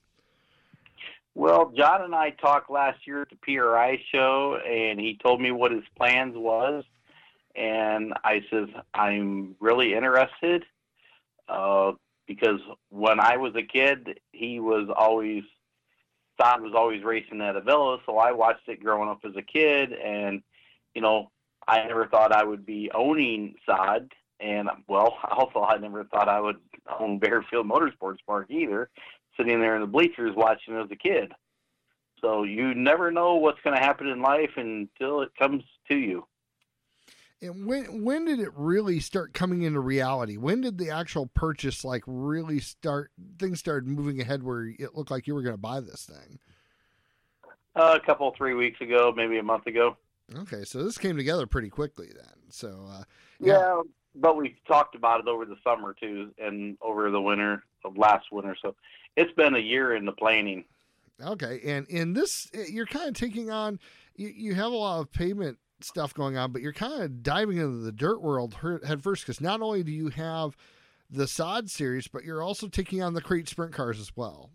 Well, 1.35 1.73
John 1.77 2.03
and 2.03 2.15
I 2.15 2.31
talked 2.31 2.71
last 2.71 3.07
year 3.07 3.23
at 3.23 3.31
the 3.31 3.37
PRI 3.37 3.99
show, 4.13 4.57
and 4.57 5.01
he 5.01 5.19
told 5.23 5.41
me 5.41 5.51
what 5.51 5.73
his 5.73 5.85
plans 5.97 6.37
was, 6.37 6.85
and 7.57 8.13
I 8.23 8.43
says 8.51 8.69
I'm 8.93 9.57
really 9.59 9.95
interested 9.95 10.65
uh, 11.49 11.93
because 12.27 12.61
when 12.91 13.19
I 13.19 13.39
was 13.39 13.55
a 13.57 13.63
kid, 13.63 14.21
he 14.33 14.61
was 14.61 14.89
always 14.95 15.45
Sod 16.41 16.63
was 16.63 16.73
always 16.75 17.05
racing 17.05 17.41
at 17.41 17.57
Avilla, 17.57 17.99
so 18.07 18.19
I 18.19 18.33
watched 18.33 18.69
it 18.69 18.83
growing 18.83 19.09
up 19.09 19.21
as 19.25 19.37
a 19.37 19.43
kid, 19.43 19.93
and 19.93 20.43
you 20.95 21.01
know, 21.01 21.31
I 21.67 21.85
never 21.85 22.07
thought 22.07 22.33
I 22.33 22.45
would 22.45 22.67
be 22.67 22.91
owning 22.95 23.55
Sod, 23.65 24.13
and 24.41 24.69
well, 24.89 25.19
also 25.31 25.63
I 25.63 25.79
never 25.79 26.05
thought 26.05 26.29
I 26.29 26.41
would 26.41 26.57
own 26.99 27.19
Baer 27.19 27.45
Field 27.49 27.69
Motorsports 27.69 28.19
Park 28.27 28.51
either, 28.51 28.91
sitting 29.37 29.61
there 29.61 29.75
in 29.75 29.81
the 29.81 29.87
bleachers 29.87 30.35
watching 30.37 30.77
as 30.77 30.91
a 30.91 30.97
kid. 30.97 31.33
So 32.21 32.45
you 32.45 32.75
never 32.75 33.11
know 33.11 33.35
what's 33.35 33.61
going 33.63 33.77
to 33.77 33.83
happen 33.83 34.07
in 34.07 34.23
life 34.23 34.53
until 34.57 35.23
it 35.23 35.31
comes 35.37 35.65
to 35.89 35.97
you. 35.97 36.27
And 37.43 37.67
when 37.67 38.05
when 38.05 38.25
did 38.25 38.39
it 38.39 38.51
really 38.55 39.01
start 39.01 39.35
coming 39.35 39.63
into 39.63 39.81
reality? 39.81 40.37
When 40.37 40.61
did 40.61 40.79
the 40.79 40.91
actual 40.91 41.27
purchase 41.27 41.85
like 41.85 42.05
really 42.07 42.61
start? 42.61 43.11
Things 43.41 43.59
started 43.59 43.89
moving 43.89 44.21
ahead 44.21 44.45
where 44.45 44.67
it 44.67 44.95
looked 44.95 45.11
like 45.11 45.27
you 45.27 45.35
were 45.35 45.43
going 45.43 45.57
to 45.57 45.61
buy 45.61 45.81
this 45.81 46.05
thing. 46.05 46.39
Uh, 47.75 47.99
a 48.01 48.07
couple 48.07 48.33
three 48.37 48.55
weeks 48.55 48.81
ago, 48.81 49.13
maybe 49.17 49.39
a 49.39 49.43
month 49.43 49.67
ago. 49.67 49.97
Okay, 50.39 50.63
so 50.63 50.85
this 50.85 50.99
came 50.99 51.17
together 51.17 51.47
pretty 51.47 51.69
quickly 51.69 52.11
then. 52.15 52.35
So 52.51 52.87
uh, 52.89 53.03
yeah. 53.41 53.59
yeah, 53.59 53.81
but 54.15 54.37
we 54.37 54.55
talked 54.69 54.95
about 54.95 55.19
it 55.19 55.27
over 55.27 55.45
the 55.45 55.57
summer 55.65 55.97
too, 55.99 56.31
and 56.39 56.79
over 56.81 57.11
the 57.11 57.21
winter 57.21 57.65
of 57.85 57.97
last 57.97 58.27
winter. 58.31 58.57
So 58.63 58.77
it's 59.17 59.33
been 59.33 59.55
a 59.55 59.61
year 59.61 59.95
in 59.95 60.05
the 60.05 60.13
planning. 60.13 60.65
Okay, 61.25 61.61
and 61.65 61.87
in 61.89 62.13
this, 62.13 62.51
you're 62.69 62.87
kind 62.87 63.09
of 63.09 63.15
taking 63.15 63.51
on. 63.51 63.79
You, 64.17 64.29
you 64.29 64.55
have 64.55 64.73
a 64.73 64.77
lot 64.77 65.01
of 65.01 65.13
pavement 65.13 65.59
stuff 65.81 66.15
going 66.15 66.37
on, 66.37 66.53
but 66.53 66.63
you're 66.63 66.73
kind 66.73 67.03
of 67.03 67.23
diving 67.23 67.59
into 67.59 67.79
the 67.79 67.93
dirt 67.93 68.23
world 68.23 68.57
head 68.87 69.03
first 69.03 69.25
because 69.25 69.41
not 69.41 69.61
only 69.61 69.83
do 69.83 69.93
you 69.93 70.09
have 70.09 70.57
the 71.11 71.29
Sod 71.29 71.71
series, 71.71 72.09
but 72.09 72.25
you're 72.25 72.43
also 72.43 72.69
taking 72.69 73.03
on 73.03 73.15
the 73.15 73.21
crate 73.21 73.49
sprint 73.49 73.73
cars 73.73 74.01
as 74.01 74.17
well. 74.17 74.51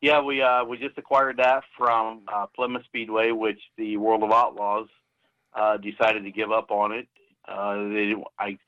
Yeah, 0.00 0.22
we 0.22 0.40
uh, 0.40 0.64
we 0.64 0.78
just 0.78 0.96
acquired 0.96 1.36
that 1.38 1.64
from 1.76 2.22
uh, 2.32 2.46
Plymouth 2.54 2.84
Speedway, 2.86 3.32
which 3.32 3.60
the 3.76 3.98
World 3.98 4.22
of 4.22 4.32
Outlaws 4.32 4.88
uh, 5.54 5.76
decided 5.76 6.24
to 6.24 6.30
give 6.30 6.50
up 6.50 6.70
on 6.70 6.92
it. 6.92 7.08
Uh, 7.46 7.74
they, 7.88 8.14
I, 8.38 8.58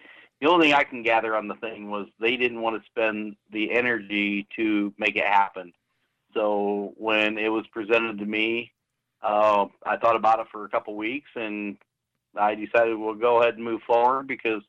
the 0.43 0.49
only 0.49 0.67
thing 0.67 0.75
I 0.75 0.83
can 0.83 1.05
gather 1.05 1.37
on 1.37 1.47
the 1.47 1.55
thing 1.55 1.89
was 1.89 2.09
they 2.19 2.37
didn't 2.37 2.61
want 2.61 2.77
to 2.77 2.89
spend 2.91 3.37
the 3.53 3.71
energy 3.71 4.49
to 4.57 4.93
make 4.99 5.15
it 5.15 5.25
happen. 5.25 5.73
So 6.35 6.95
when 6.97 7.39
it 7.39 7.49
was 7.49 7.65
presented 7.69 8.19
to 8.19 8.27
me, 8.27 8.73
uh, 9.23 9.67
I 9.87 9.99
thought 9.99 10.17
about 10.17 10.41
it 10.41 10.49
for 10.51 10.65
a 10.65 10.69
couple 10.69 10.97
weeks, 10.97 11.31
and 11.37 11.77
I 12.37 12.57
decided 12.57 12.97
we'll 12.97 13.15
go 13.15 13.41
ahead 13.41 13.55
and 13.55 13.63
move 13.63 13.83
forward 13.87 14.27
because 14.27 14.63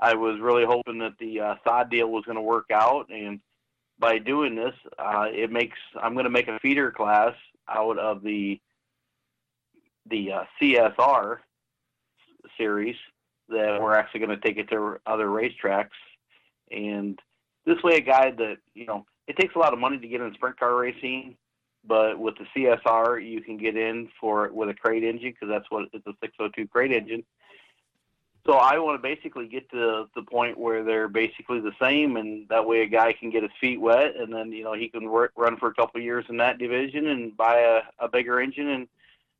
I 0.00 0.14
was 0.14 0.40
really 0.40 0.64
hoping 0.64 0.98
that 0.98 1.16
the 1.20 1.40
uh, 1.40 1.54
Sod 1.62 1.90
deal 1.90 2.10
was 2.10 2.24
going 2.24 2.34
to 2.34 2.42
work 2.42 2.72
out. 2.72 3.08
And 3.08 3.38
by 4.00 4.18
doing 4.18 4.56
this, 4.56 4.74
uh, 4.98 5.28
it 5.30 5.52
makes 5.52 5.78
I'm 6.02 6.14
going 6.14 6.24
to 6.24 6.30
make 6.30 6.48
a 6.48 6.58
feeder 6.58 6.90
class 6.90 7.34
out 7.68 7.98
of 7.98 8.24
the 8.24 8.60
the 10.10 10.32
uh, 10.32 10.44
CSR 10.60 11.38
series 12.58 12.96
that 13.48 13.80
we're 13.80 13.94
actually 13.94 14.20
going 14.20 14.38
to 14.38 14.46
take 14.46 14.56
it 14.56 14.68
to 14.70 14.98
other 15.06 15.26
racetracks. 15.26 15.88
And 16.70 17.18
this 17.66 17.82
way, 17.82 17.96
a 17.96 18.00
guy 18.00 18.30
that 18.30 18.58
you 18.74 18.86
know, 18.86 19.06
it 19.26 19.36
takes 19.36 19.54
a 19.54 19.58
lot 19.58 19.72
of 19.72 19.78
money 19.78 19.98
to 19.98 20.08
get 20.08 20.20
in 20.20 20.32
sprint 20.34 20.58
car 20.58 20.74
racing 20.76 21.36
but 21.86 22.18
with 22.18 22.34
the 22.38 22.46
CSR, 22.54 23.26
you 23.26 23.40
can 23.40 23.56
get 23.56 23.76
in 23.76 24.08
for 24.20 24.50
with 24.52 24.68
a 24.68 24.74
crate 24.74 25.04
engine 25.04 25.32
because 25.32 25.48
that's 25.48 25.70
what 25.70 25.88
it's 25.92 26.06
a 26.06 26.14
602 26.22 26.66
crate 26.68 26.92
engine. 26.92 27.24
So 28.46 28.54
I 28.54 28.78
want 28.78 28.98
to 28.98 29.02
basically 29.02 29.48
get 29.48 29.70
to 29.70 30.06
the 30.14 30.22
point 30.22 30.58
where 30.58 30.84
they're 30.84 31.08
basically 31.08 31.60
the 31.60 31.72
same, 31.80 32.16
and 32.16 32.46
that 32.50 32.66
way 32.66 32.82
a 32.82 32.86
guy 32.86 33.14
can 33.14 33.30
get 33.30 33.42
his 33.42 33.52
feet 33.58 33.80
wet, 33.80 34.16
and 34.16 34.32
then 34.32 34.52
you 34.52 34.64
know 34.64 34.74
he 34.74 34.88
can 34.88 35.10
work, 35.10 35.32
run 35.36 35.56
for 35.56 35.68
a 35.68 35.74
couple 35.74 36.00
years 36.00 36.26
in 36.28 36.36
that 36.38 36.58
division 36.58 37.06
and 37.06 37.36
buy 37.36 37.60
a, 37.60 38.04
a 38.04 38.08
bigger 38.08 38.40
engine, 38.40 38.68
and 38.68 38.88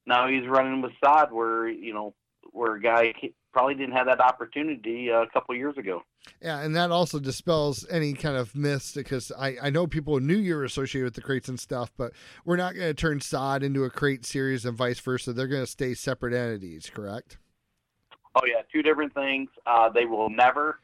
now 0.07 0.27
he's 0.27 0.47
running 0.47 0.81
with 0.81 0.93
sod 1.03 1.33
where 1.33 1.69
you 1.69 1.93
know 1.93 2.15
where 2.53 2.75
a 2.75 2.81
guy 2.81 3.13
probably 3.55 3.75
didn't 3.75 3.95
have 3.95 4.07
that 4.07 4.21
opportunity 4.21 5.11
uh, 5.11 5.23
a 5.23 5.29
couple 5.29 5.55
years 5.55 5.79
ago. 5.79 6.03
Yeah, 6.43 6.61
and 6.61 6.75
that 6.77 6.91
also 6.91 7.21
dispels 7.21 7.87
any 7.89 8.13
kind 8.13 8.37
of 8.37 8.55
myths 8.55 8.93
because 8.93 9.31
I, 9.39 9.57
I 9.63 9.71
know 9.71 9.87
people 9.87 10.19
knew 10.21 10.37
you 10.37 10.57
were 10.57 10.65
associated 10.65 11.05
with 11.05 11.15
the 11.15 11.23
crates 11.23 11.49
and 11.49 11.59
stuff, 11.59 11.93
but 11.97 12.13
we're 12.45 12.57
not 12.57 12.75
going 12.75 12.89
to 12.89 12.95
turn 12.95 13.21
sod 13.21 13.63
into 13.63 13.85
a 13.85 13.91
crate 13.91 14.27
series 14.27 14.67
and 14.67 14.77
vice 14.77 14.99
versa. 15.01 15.33
They're 15.33 15.47
going 15.47 15.63
to 15.63 15.71
stay 15.71 15.95
separate 15.95 16.35
entities, 16.35 16.91
correct? 16.93 17.39
Oh 18.35 18.43
yeah, 18.45 18.63
two 18.73 18.83
different 18.83 19.15
things. 19.15 19.49
Uh, 19.65 19.89
they 19.89 20.05
will 20.05 20.29
never 20.29 20.81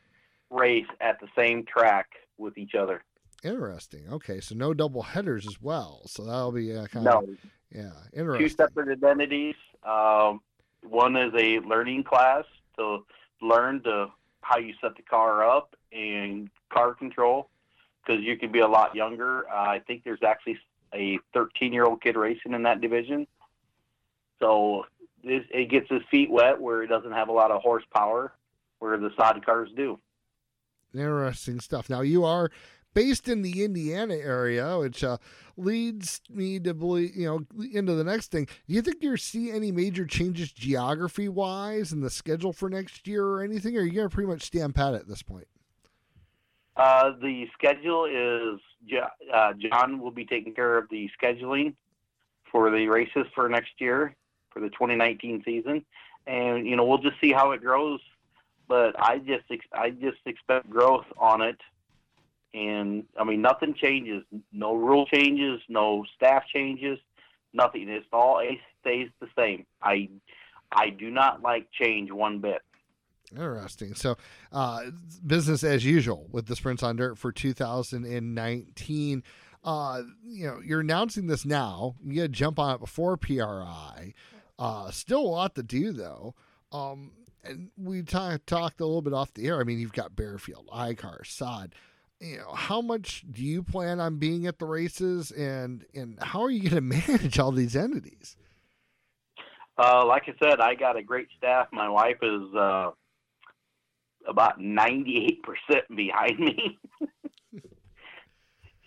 race 0.48 0.86
at 1.00 1.18
the 1.20 1.26
same 1.36 1.64
track 1.66 2.06
with 2.38 2.56
each 2.56 2.76
other. 2.76 3.02
Interesting. 3.42 4.04
Okay, 4.12 4.40
so 4.40 4.54
no 4.54 4.72
double 4.72 5.02
headers 5.02 5.46
as 5.46 5.60
well. 5.60 6.02
So 6.06 6.24
that'll 6.24 6.52
be 6.52 6.76
uh, 6.76 6.86
kind 6.86 7.06
no. 7.06 7.18
of 7.18 7.28
yeah, 7.74 7.90
interesting. 8.12 8.48
Two 8.48 8.54
separate 8.54 8.88
identities. 8.90 9.56
Um, 9.82 10.40
one 10.82 11.16
is 11.16 11.32
a 11.36 11.60
learning 11.60 12.04
class 12.04 12.44
to 12.78 13.04
learn 13.40 13.82
to 13.82 14.08
how 14.40 14.58
you 14.58 14.74
set 14.80 14.96
the 14.96 15.02
car 15.02 15.48
up 15.48 15.74
and 15.92 16.50
car 16.72 16.94
control 16.94 17.48
because 18.04 18.22
you 18.22 18.36
can 18.36 18.50
be 18.50 18.60
a 18.60 18.68
lot 18.68 18.94
younger. 18.94 19.48
Uh, 19.48 19.68
I 19.68 19.80
think 19.86 20.04
there's 20.04 20.22
actually 20.26 20.58
a 20.94 21.18
13 21.34 21.72
year 21.72 21.84
old 21.84 22.02
kid 22.02 22.16
racing 22.16 22.54
in 22.54 22.62
that 22.64 22.80
division. 22.80 23.26
So 24.40 24.86
it, 25.22 25.44
it 25.50 25.70
gets 25.70 25.88
his 25.90 26.02
feet 26.10 26.30
wet 26.30 26.60
where 26.60 26.82
it 26.82 26.88
doesn't 26.88 27.12
have 27.12 27.28
a 27.28 27.32
lot 27.32 27.50
of 27.50 27.60
horsepower, 27.60 28.32
where 28.78 28.96
the 28.96 29.10
sod 29.16 29.44
cars 29.44 29.68
do. 29.76 29.98
Interesting 30.94 31.60
stuff. 31.60 31.88
Now 31.88 32.00
you 32.00 32.24
are 32.24 32.50
based 32.94 33.28
in 33.28 33.42
the 33.42 33.64
Indiana 33.64 34.14
area, 34.14 34.78
which 34.78 35.04
uh, 35.04 35.18
leads 35.56 36.20
me 36.30 36.58
to 36.60 36.74
believe, 36.74 37.14
you 37.14 37.26
know, 37.26 37.64
into 37.72 37.94
the 37.94 38.04
next 38.04 38.30
thing. 38.30 38.46
Do 38.46 38.74
you 38.74 38.82
think 38.82 39.02
you 39.02 39.16
see 39.16 39.50
any 39.50 39.72
major 39.72 40.06
changes 40.06 40.52
geography 40.52 41.28
wise 41.28 41.92
in 41.92 42.00
the 42.00 42.10
schedule 42.10 42.52
for 42.52 42.68
next 42.68 43.06
year 43.06 43.24
or 43.24 43.42
anything? 43.42 43.76
Or 43.76 43.80
are 43.80 43.84
you 43.84 43.92
going 43.92 44.08
to 44.08 44.14
pretty 44.14 44.28
much 44.28 44.42
stand 44.42 44.74
pat 44.74 44.94
at 44.94 45.08
this 45.08 45.22
point? 45.22 45.46
Uh, 46.76 47.12
the 47.20 47.46
schedule 47.52 48.06
is 48.06 48.60
uh, 49.32 49.52
John 49.54 50.00
will 50.00 50.10
be 50.10 50.24
taking 50.24 50.54
care 50.54 50.78
of 50.78 50.88
the 50.88 51.10
scheduling 51.20 51.74
for 52.50 52.70
the 52.70 52.88
races 52.88 53.26
for 53.34 53.48
next 53.48 53.72
year 53.78 54.16
for 54.50 54.60
the 54.60 54.70
2019 54.70 55.42
season, 55.44 55.84
and 56.26 56.66
you 56.66 56.76
know 56.76 56.84
we'll 56.84 56.98
just 56.98 57.20
see 57.20 57.32
how 57.32 57.52
it 57.52 57.60
grows. 57.60 58.00
But 58.66 58.98
I 58.98 59.18
just 59.18 59.44
I 59.72 59.90
just 59.90 60.18
expect 60.26 60.70
growth 60.70 61.04
on 61.18 61.42
it 61.42 61.58
and 62.54 63.04
I 63.18 63.24
mean 63.24 63.42
nothing 63.42 63.74
changes, 63.74 64.24
no 64.52 64.74
rule 64.74 65.06
changes, 65.06 65.60
no 65.68 66.04
staff 66.16 66.44
changes, 66.52 66.98
nothing. 67.52 67.88
It's 67.88 68.06
all 68.12 68.42
stays 68.80 69.08
the 69.20 69.28
same. 69.36 69.66
I 69.82 70.08
I 70.72 70.90
do 70.90 71.10
not 71.10 71.42
like 71.42 71.68
change 71.72 72.10
one 72.10 72.40
bit. 72.40 72.62
Interesting. 73.32 73.94
So, 73.94 74.16
uh, 74.50 74.86
business 75.24 75.62
as 75.62 75.84
usual 75.84 76.26
with 76.32 76.46
the 76.46 76.56
sprints 76.56 76.82
on 76.82 76.96
dirt 76.96 77.16
for 77.16 77.30
2019. 77.30 79.22
Uh, 79.62 80.02
you 80.24 80.46
know, 80.46 80.60
you're 80.64 80.80
announcing 80.80 81.26
this 81.26 81.44
now. 81.44 81.94
You 82.04 82.16
got 82.16 82.22
to 82.22 82.28
jump 82.28 82.58
on 82.58 82.74
it 82.74 82.80
before 82.80 83.16
PRI. 83.16 84.14
Uh, 84.58 84.90
still 84.90 85.20
a 85.20 85.22
lot 85.22 85.54
to 85.54 85.62
do 85.62 85.92
though. 85.92 86.34
Um, 86.72 87.12
and 87.44 87.70
we 87.76 88.02
t- 88.02 88.38
talked 88.46 88.80
a 88.80 88.84
little 88.84 89.02
bit 89.02 89.12
off 89.12 89.32
the 89.32 89.46
air. 89.46 89.60
I 89.60 89.64
mean, 89.64 89.78
you've 89.78 89.92
got 89.92 90.16
Baer 90.16 90.38
Field, 90.38 90.68
iCar, 90.72 91.26
Sod 91.26 91.74
you 92.20 92.38
know 92.38 92.52
how 92.54 92.80
much 92.80 93.24
do 93.30 93.42
you 93.42 93.62
plan 93.62 94.00
on 94.00 94.16
being 94.16 94.46
at 94.46 94.58
the 94.58 94.66
races 94.66 95.30
and 95.30 95.84
and 95.94 96.18
how 96.22 96.42
are 96.42 96.50
you 96.50 96.60
going 96.68 96.74
to 96.74 96.80
manage 96.80 97.38
all 97.38 97.52
these 97.52 97.76
entities? 97.76 98.36
Uh, 99.78 100.04
like 100.04 100.24
i 100.28 100.34
said 100.44 100.60
i 100.60 100.74
got 100.74 100.96
a 100.96 101.02
great 101.02 101.28
staff. 101.38 101.68
My 101.72 101.88
wife 101.88 102.18
is 102.22 102.54
uh, 102.54 102.90
about 104.28 104.60
98% 104.60 105.38
behind 105.96 106.38
me. 106.38 106.78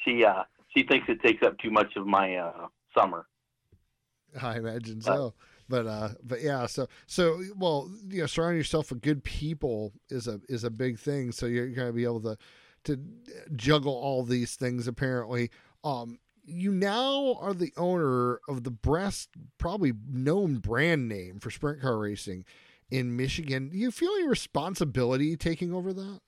She 0.03 0.23
uh, 0.23 0.43
she 0.75 0.85
thinks 0.85 1.07
it 1.07 1.21
takes 1.21 1.41
up 1.45 1.57
too 1.59 1.71
much 1.71 1.95
of 1.95 2.05
my 2.05 2.35
uh, 2.35 2.67
summer. 2.97 3.25
I 4.41 4.57
imagine 4.57 5.01
so. 5.01 5.33
But 5.69 5.87
uh 5.87 6.09
but 6.21 6.41
yeah 6.41 6.65
so 6.65 6.87
so 7.07 7.41
well 7.55 7.89
you 8.09 8.19
know 8.19 8.25
surrounding 8.25 8.57
yourself 8.57 8.91
with 8.91 9.01
good 9.01 9.23
people 9.23 9.93
is 10.09 10.27
a 10.27 10.41
is 10.49 10.65
a 10.65 10.69
big 10.69 10.99
thing. 10.99 11.31
So 11.31 11.45
you're 11.45 11.69
going 11.69 11.87
to 11.87 11.93
be 11.93 12.03
able 12.03 12.21
to 12.21 12.37
to 12.83 12.99
juggle 13.55 13.93
all 13.93 14.23
these 14.23 14.55
things 14.55 14.87
apparently 14.87 15.49
um 15.83 16.19
you 16.45 16.71
now 16.71 17.35
are 17.39 17.53
the 17.53 17.71
owner 17.77 18.39
of 18.49 18.63
the 18.63 18.71
best 18.71 19.29
probably 19.57 19.93
known 20.09 20.57
brand 20.57 21.07
name 21.07 21.39
for 21.39 21.49
sprint 21.49 21.81
car 21.81 21.97
racing 21.97 22.45
in 22.91 23.15
Michigan. 23.15 23.69
Do 23.69 23.77
you 23.77 23.91
feel 23.91 24.11
any 24.11 24.27
responsibility 24.27 25.35
taking 25.35 25.73
over 25.73 25.93
that? 25.93 26.19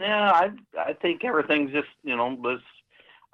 Yeah, 0.00 0.30
I 0.30 0.50
I 0.78 0.92
think 0.94 1.24
everything's 1.24 1.72
just 1.72 1.88
you 2.02 2.16
know 2.16 2.28
was 2.40 2.60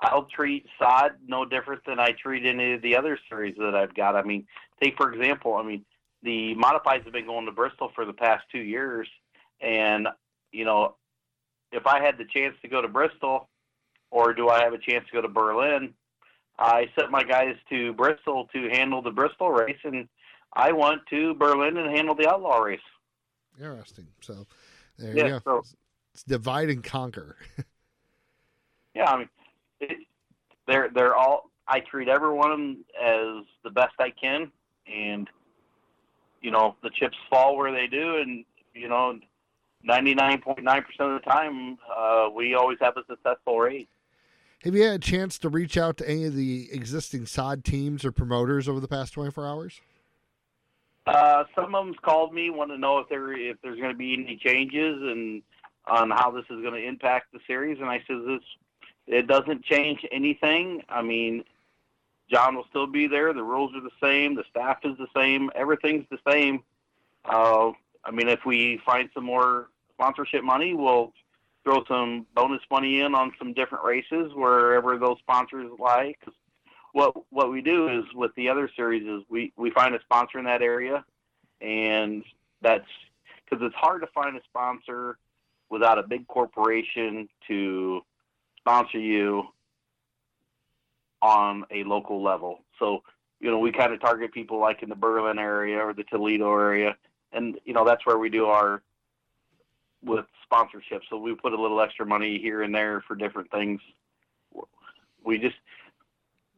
I'll 0.01 0.25
treat 0.25 0.67
sod 0.79 1.13
no 1.27 1.45
different 1.45 1.83
than 1.87 1.99
I 1.99 2.13
treat 2.13 2.45
any 2.45 2.73
of 2.73 2.83
the 2.83 2.97
other 2.97 3.19
series 3.29 3.55
that 3.59 3.75
I've 3.75 3.95
got. 3.95 4.17
I 4.17 4.23
mean, 4.23 4.47
take 4.83 4.97
for 4.97 5.13
example, 5.13 5.55
I 5.55 5.63
mean 5.63 5.85
the 6.23 6.55
modifieds 6.57 7.05
have 7.05 7.13
been 7.13 7.27
going 7.27 7.47
to 7.47 7.53
Bristol 7.53 7.91
for 7.95 8.05
the 8.05 8.13
past 8.13 8.45
two 8.51 8.61
years, 8.61 9.09
and 9.61 10.09
you 10.53 10.65
know, 10.65 10.95
if 11.73 11.87
I 11.87 12.03
had 12.03 12.19
the 12.19 12.25
chance 12.25 12.55
to 12.63 12.69
go 12.69 12.81
to 12.83 12.89
Bristol, 12.89 13.49
or 14.11 14.35
do 14.35 14.49
I 14.49 14.63
have 14.63 14.75
a 14.75 14.79
chance 14.79 15.07
to 15.07 15.13
go 15.13 15.23
to 15.23 15.29
Berlin? 15.29 15.95
I 16.59 16.87
sent 16.99 17.11
my 17.11 17.25
guys 17.25 17.57
to 17.71 17.93
Bristol 17.95 18.49
to 18.55 18.69
handle 18.71 19.03
the 19.03 19.11
Bristol 19.11 19.51
race, 19.51 19.79
and 19.85 20.09
I 20.53 20.73
went 20.73 21.01
to 21.11 21.35
Berlin 21.35 21.79
and 21.79 21.97
handle 21.97 22.15
the 22.15 22.29
outlaw 22.29 22.59
race. 22.59 22.81
Interesting. 23.59 24.07
So 24.21 24.47
there 24.99 25.17
yeah, 25.17 25.25
you 25.25 25.31
go. 25.31 25.41
So, 25.45 25.63
it's 26.13 26.23
divide 26.25 26.69
and 26.69 26.85
conquer. 26.85 27.37
yeah, 28.95 29.11
I 29.11 29.19
mean, 29.19 29.29
it, 29.81 29.99
they're 30.67 30.91
they're 30.95 31.17
all. 31.17 31.51
I 31.67 31.81
treat 31.81 32.09
everyone 32.09 32.79
as 33.01 33.45
the 33.65 33.71
best 33.71 33.95
I 33.99 34.11
can, 34.11 34.53
and 34.87 35.29
you 36.43 36.51
know 36.51 36.77
the 36.83 36.91
chips 36.91 37.17
fall 37.31 37.57
where 37.57 37.73
they 37.73 37.87
do, 37.87 38.17
and 38.17 38.45
you 38.75 38.89
know 38.89 39.19
99.9% 39.89 40.61
of 41.01 41.23
the 41.23 41.31
time, 41.31 41.79
uh, 41.95 42.29
we 42.35 42.55
always 42.55 42.79
have 42.81 42.97
a 42.97 43.05
successful 43.09 43.59
race. 43.59 43.87
Have 44.63 44.77
you 44.77 44.85
had 44.85 44.95
a 44.95 44.99
chance 44.99 45.39
to 45.41 45.49
reach 45.49 45.77
out 45.77 45.97
to 45.97 46.09
any 46.09 46.25
of 46.25 46.37
the 46.37 46.69
existing 46.73 47.27
SOD 47.27 47.65
teams 47.65 48.05
or 48.05 48.13
promoters 48.13 48.69
over 48.69 48.79
the 48.79 48.87
past 48.87 49.13
24 49.13 49.47
hours? 49.47 49.81
Uh, 51.05 51.45
some 51.57 51.75
of 51.75 51.85
them's 51.85 51.97
called 52.03 52.33
me, 52.33 52.49
want 52.49 52.71
to 52.71 52.79
know 52.79 52.99
if 52.99 53.09
there 53.09 53.33
if 53.33 53.57
there's 53.61 53.79
going 53.79 53.91
to 53.91 53.99
be 53.99 54.15
any 54.15 54.37
changes 54.37 55.03
and 55.03 55.43
on 55.89 56.11
how 56.11 56.31
this 56.31 56.45
is 56.45 56.63
going 56.63 56.75
to 56.75 56.87
impact 56.87 57.33
the 57.33 57.41
series. 57.45 57.79
And 57.81 57.89
I 57.89 57.99
says 58.07 58.23
this, 58.25 58.41
it 59.09 59.27
doesn't 59.27 59.65
change 59.65 60.07
anything. 60.13 60.83
I 60.89 61.03
mean, 61.03 61.43
John 62.31 62.55
will 62.55 62.67
still 62.71 62.87
be 62.87 63.09
there. 63.09 63.33
The 63.33 63.43
rules 63.43 63.75
are 63.75 63.81
the 63.81 63.91
same. 64.01 64.37
The 64.37 64.45
staff 64.49 64.79
is 64.85 64.97
the 64.97 65.09
same. 65.15 65.51
Everything's 65.57 66.07
the 66.09 66.19
same. 66.27 66.63
Uh, 67.25 67.73
I 68.05 68.13
mean, 68.13 68.29
if 68.29 68.45
we 68.47 68.81
find 68.87 69.09
some 69.13 69.25
more 69.25 69.69
sponsorship 70.03 70.43
money, 70.43 70.75
we'll 70.75 71.13
throw 71.63 71.85
some 71.87 72.27
bonus 72.35 72.61
money 72.71 73.01
in 73.01 73.15
on 73.15 73.33
some 73.39 73.53
different 73.53 73.85
races 73.85 74.33
wherever 74.35 74.99
those 74.99 75.17
sponsors 75.21 75.71
lie. 75.79 76.15
Cause 76.25 76.35
what 76.93 77.15
what 77.31 77.51
we 77.51 77.63
do 77.63 77.89
is 77.89 78.05
with 78.15 78.33
the 78.37 78.49
other 78.49 78.69
series 78.75 79.07
is 79.07 79.23
we 79.31 79.53
we 79.57 79.71
find 79.71 79.95
a 79.95 80.01
sponsor 80.01 80.39
in 80.39 80.45
that 80.47 80.61
area, 80.61 81.05
and 81.61 82.25
that's 82.61 82.89
because 83.45 83.65
it's 83.65 83.77
hard 83.77 84.03
to 84.03 84.09
find 84.09 84.37
a 84.37 84.41
sponsor 84.45 85.19
without 85.71 85.99
a 85.99 86.03
big 86.03 86.27
corporation 86.27 87.29
to 87.47 88.03
sponsor 88.59 88.99
you 88.99 89.45
on 91.23 91.65
a 91.71 91.85
local 91.85 92.23
level. 92.23 92.59
So 92.79 93.05
you 93.39 93.51
know 93.53 93.59
we 93.59 93.71
kind 93.71 93.93
of 93.93 94.01
target 94.01 94.33
people 94.35 94.59
like 94.59 94.83
in 94.83 94.89
the 94.89 94.97
Berlin 94.97 95.39
area 95.39 95.79
or 95.79 95.95
the 95.95 96.05
Toledo 96.05 96.53
area, 96.53 96.97
and 97.33 97.59
you 97.65 97.73
know 97.73 97.85
that's 97.85 98.05
where 98.05 98.19
we 98.19 98.29
do 98.29 98.47
our 98.47 98.83
with 100.05 100.25
sponsorship. 100.45 101.03
So 101.09 101.17
we 101.17 101.35
put 101.35 101.53
a 101.53 101.61
little 101.61 101.81
extra 101.81 102.07
money 102.07 102.39
here 102.43 102.63
and 102.63 102.75
there 102.75 103.03
for 103.07 103.15
different 103.15 103.51
things. 103.51 103.81
We 105.25 105.39
just 105.39 105.57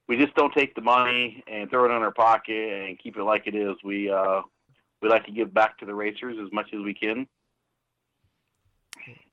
we 0.09 0.17
just 0.17 0.35
don't 0.35 0.53
take 0.53 0.75
the 0.75 0.81
money 0.81 1.43
and 1.47 1.71
throw 1.71 1.85
it 1.85 1.95
in 1.95 2.03
our 2.03 2.13
pocket 2.13 2.87
and 2.87 2.99
keep 2.99 3.17
it 3.17 3.23
like 3.23 3.47
it 3.47 3.55
is. 3.55 3.77
We 3.85 4.11
uh, 4.11 4.43
we 5.03 5.09
like 5.09 5.25
to 5.27 5.33
give 5.33 5.53
back 5.53 5.79
to 5.79 5.87
the 5.87 5.95
racers 5.95 6.37
as 6.45 6.53
much 6.53 6.67
as 6.73 6.81
we 6.85 6.95
can. 6.95 7.27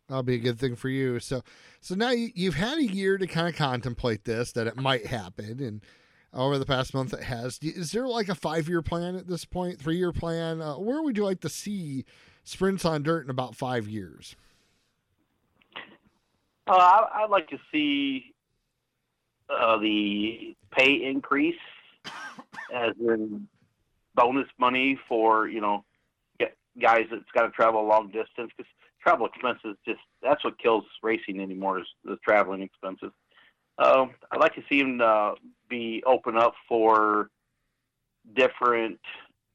That'll 0.07 0.23
be 0.23 0.35
a 0.35 0.39
good 0.39 0.59
thing 0.59 0.75
for 0.75 0.89
you. 0.89 1.19
So, 1.21 1.41
so 1.79 1.95
now 1.95 2.09
you, 2.09 2.51
have 2.51 2.59
had 2.59 2.77
a 2.79 2.85
year 2.85 3.17
to 3.17 3.25
kind 3.27 3.47
of 3.47 3.55
contemplate 3.55 4.25
this 4.25 4.51
that 4.51 4.67
it 4.67 4.75
might 4.75 5.05
happen, 5.05 5.63
and 5.63 5.81
over 6.33 6.57
the 6.57 6.65
past 6.65 6.93
month 6.93 7.13
it 7.13 7.23
has. 7.23 7.57
Is 7.61 7.93
there 7.93 8.07
like 8.07 8.27
a 8.27 8.35
five 8.35 8.67
year 8.67 8.81
plan 8.81 9.15
at 9.15 9.27
this 9.27 9.45
point, 9.45 9.79
three 9.79 9.97
year 9.97 10.11
plan? 10.11 10.61
Uh, 10.61 10.75
where 10.75 11.01
would 11.01 11.15
you 11.15 11.23
like 11.23 11.39
to 11.41 11.49
see 11.49 12.03
sprints 12.43 12.85
on 12.85 13.03
dirt 13.03 13.25
in 13.25 13.29
about 13.29 13.55
five 13.55 13.87
years? 13.87 14.35
Uh, 16.67 17.05
I, 17.13 17.21
would 17.21 17.31
like 17.31 17.49
to 17.49 17.57
see 17.71 18.33
uh, 19.49 19.77
the 19.77 20.55
pay 20.71 20.93
increase, 21.03 21.55
as 22.73 22.93
in 22.99 23.47
bonus 24.15 24.47
money 24.59 24.99
for 25.07 25.47
you 25.47 25.61
know 25.61 25.83
guys 26.79 27.05
that's 27.11 27.23
got 27.33 27.43
to 27.43 27.51
travel 27.51 27.81
a 27.81 27.87
long 27.87 28.07
distance 28.07 28.51
because 28.55 28.71
travel 29.01 29.25
expenses 29.25 29.75
just 29.85 29.99
that's 30.21 30.43
what 30.43 30.57
kills 30.59 30.85
racing 31.03 31.39
anymore 31.41 31.79
is 31.79 31.87
the 32.05 32.17
traveling 32.23 32.61
expenses. 32.61 33.11
Uh, 33.77 34.05
I'd 34.31 34.39
like 34.39 34.53
to 34.55 34.63
see 34.69 34.79
him 34.79 35.01
uh, 35.01 35.31
be 35.69 36.03
open 36.05 36.37
up 36.37 36.53
for 36.67 37.29
different, 38.35 38.99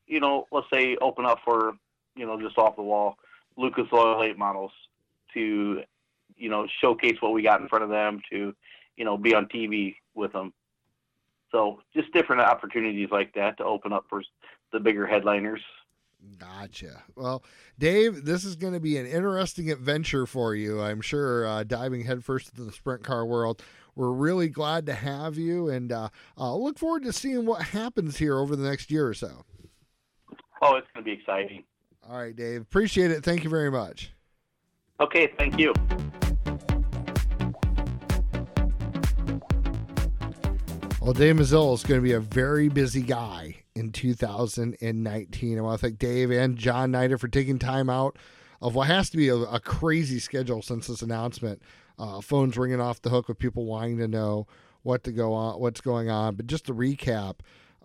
you 0.07 0.21
know, 0.21 0.47
let's 0.51 0.67
say 0.73 0.97
open 1.01 1.25
up 1.25 1.39
for 1.45 1.75
you 2.17 2.27
know 2.27 2.41
just 2.41 2.59
off 2.59 2.77
the 2.77 2.83
wall 2.83 3.17
Lucas 3.57 3.87
Oil 3.93 4.21
late 4.21 4.39
models 4.39 4.73
to 5.35 5.83
you 6.37 6.49
know 6.49 6.67
showcase 6.81 7.17
what 7.21 7.33
we 7.33 7.43
got 7.43 7.61
in 7.61 7.69
front 7.69 7.85
of 7.85 7.91
them 7.91 8.21
to 8.31 8.55
you 8.97 9.05
know 9.05 9.17
be 9.17 9.35
on 9.35 9.47
TV 9.47 9.97
with 10.15 10.33
them. 10.33 10.53
So 11.53 11.81
just 11.95 12.13
different 12.13 12.43
opportunities 12.43 13.09
like 13.11 13.35
that 13.35 13.57
to 13.59 13.65
open 13.65 13.93
up 13.93 14.07
for 14.09 14.23
the 14.73 14.81
bigger 14.81 15.07
headliners. 15.07 15.61
Gotcha. 16.39 17.05
Well, 17.15 17.45
Dave, 17.79 18.25
this 18.25 18.45
is 18.45 18.57
going 18.57 18.73
to 18.73 18.81
be 18.81 18.97
an 18.97 19.07
interesting 19.07 19.71
adventure 19.71 20.27
for 20.27 20.55
you, 20.55 20.81
I'm 20.81 21.01
sure, 21.01 21.47
uh, 21.47 21.63
diving 21.63 22.05
headfirst 22.05 22.51
into 22.51 22.65
the 22.65 22.73
sprint 22.73 23.05
car 23.05 23.25
world. 23.25 23.63
We're 23.95 24.11
really 24.11 24.49
glad 24.49 24.87
to 24.87 24.95
have 24.95 25.39
you 25.39 25.69
and 25.69 25.93
uh, 25.93 26.09
uh, 26.37 26.55
look 26.57 26.79
forward 26.79 27.05
to 27.05 27.13
seeing 27.13 27.47
what 27.47 27.63
happens 27.63 28.17
here 28.19 28.39
over 28.39 28.57
the 28.57 28.69
next 28.69 28.91
year 28.91 29.07
or 29.07 29.15
so. 29.15 29.45
Oh, 30.63 30.77
it's 30.77 30.87
going 30.93 31.05
to 31.05 31.11
be 31.11 31.13
exciting. 31.13 31.65
All 32.09 32.17
right, 32.17 32.37
Dave. 32.37 32.63
Appreciate 32.63 33.11
it. 33.11 33.25
Thank 33.25 33.43
you 33.43 33.51
very 33.51 33.71
much. 33.71 34.13
Okay, 35.01 35.33
thank 35.39 35.59
you. 35.59 35.73
Well, 41.01 41.13
Dave 41.13 41.37
Muzzillo 41.37 41.75
is 41.75 41.83
going 41.83 42.01
to 42.01 42.05
be 42.05 42.13
a 42.13 42.21
very 42.21 42.69
busy 42.69 43.03
guy 43.03 43.57
in 43.75 43.93
2019. 43.93 45.59
I 45.59 45.61
want 45.61 45.81
to 45.81 45.87
thank 45.87 45.99
Dave 45.99 46.31
and 46.31 46.57
John 46.57 46.91
Naida 46.91 47.19
for 47.19 47.29
taking 47.29 47.59
time 47.59 47.91
out 47.91 48.17
of 48.61 48.75
what 48.75 48.87
has 48.87 49.11
to 49.11 49.17
be 49.17 49.29
a, 49.29 49.37
a 49.37 49.61
crazy 49.61 50.19
schedule 50.19 50.63
since 50.63 50.87
this 50.87 51.03
announcement. 51.03 51.61
Uh, 51.99 52.21
phones 52.21 52.57
ringing 52.57 52.81
off 52.81 53.03
the 53.03 53.11
hook 53.11 53.29
with 53.29 53.39
people 53.39 53.67
wanting 53.67 53.99
to 53.99 54.09
know 54.09 54.47
what 54.83 55.05
to 55.05 55.13
go 55.13 55.33
on, 55.33 55.61
what's 55.61 55.81
going 55.81 56.11
on. 56.11 56.37
But 56.37 56.47
just 56.47 56.67
to 56.67 56.75
recap, 56.75 57.37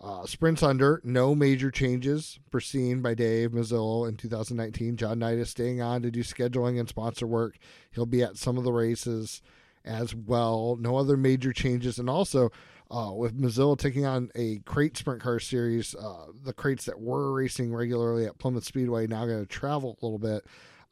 uh, 0.02 0.26
sprints 0.26 0.62
under, 0.64 1.00
no 1.04 1.34
major 1.34 1.70
changes 1.70 2.40
foreseen 2.50 3.02
by 3.02 3.14
Dave 3.14 3.52
Muzzillo 3.52 4.08
in 4.08 4.16
2019. 4.16 4.96
John 4.96 5.20
Naida 5.20 5.42
is 5.42 5.50
staying 5.50 5.80
on 5.80 6.02
to 6.02 6.10
do 6.10 6.24
scheduling 6.24 6.80
and 6.80 6.88
sponsor 6.88 7.26
work. 7.26 7.56
He'll 7.92 8.06
be 8.06 8.22
at 8.22 8.36
some 8.36 8.58
of 8.58 8.64
the 8.64 8.72
races 8.72 9.42
as 9.84 10.12
well. 10.14 10.76
No 10.80 10.96
other 10.96 11.16
major 11.16 11.52
changes. 11.52 11.98
And 11.98 12.10
also, 12.10 12.50
uh, 12.90 13.12
with 13.14 13.40
Muzzillo 13.40 13.78
taking 13.78 14.04
on 14.04 14.30
a 14.34 14.58
crate 14.64 14.96
sprint 14.96 15.22
car 15.22 15.38
series, 15.38 15.94
uh, 15.94 16.26
the 16.44 16.52
crates 16.52 16.84
that 16.86 17.00
were 17.00 17.32
racing 17.32 17.72
regularly 17.72 18.26
at 18.26 18.38
Plymouth 18.38 18.64
Speedway 18.64 19.06
now 19.06 19.24
going 19.24 19.40
to 19.40 19.46
travel 19.46 19.98
a 20.02 20.04
little 20.04 20.18
bit. 20.18 20.44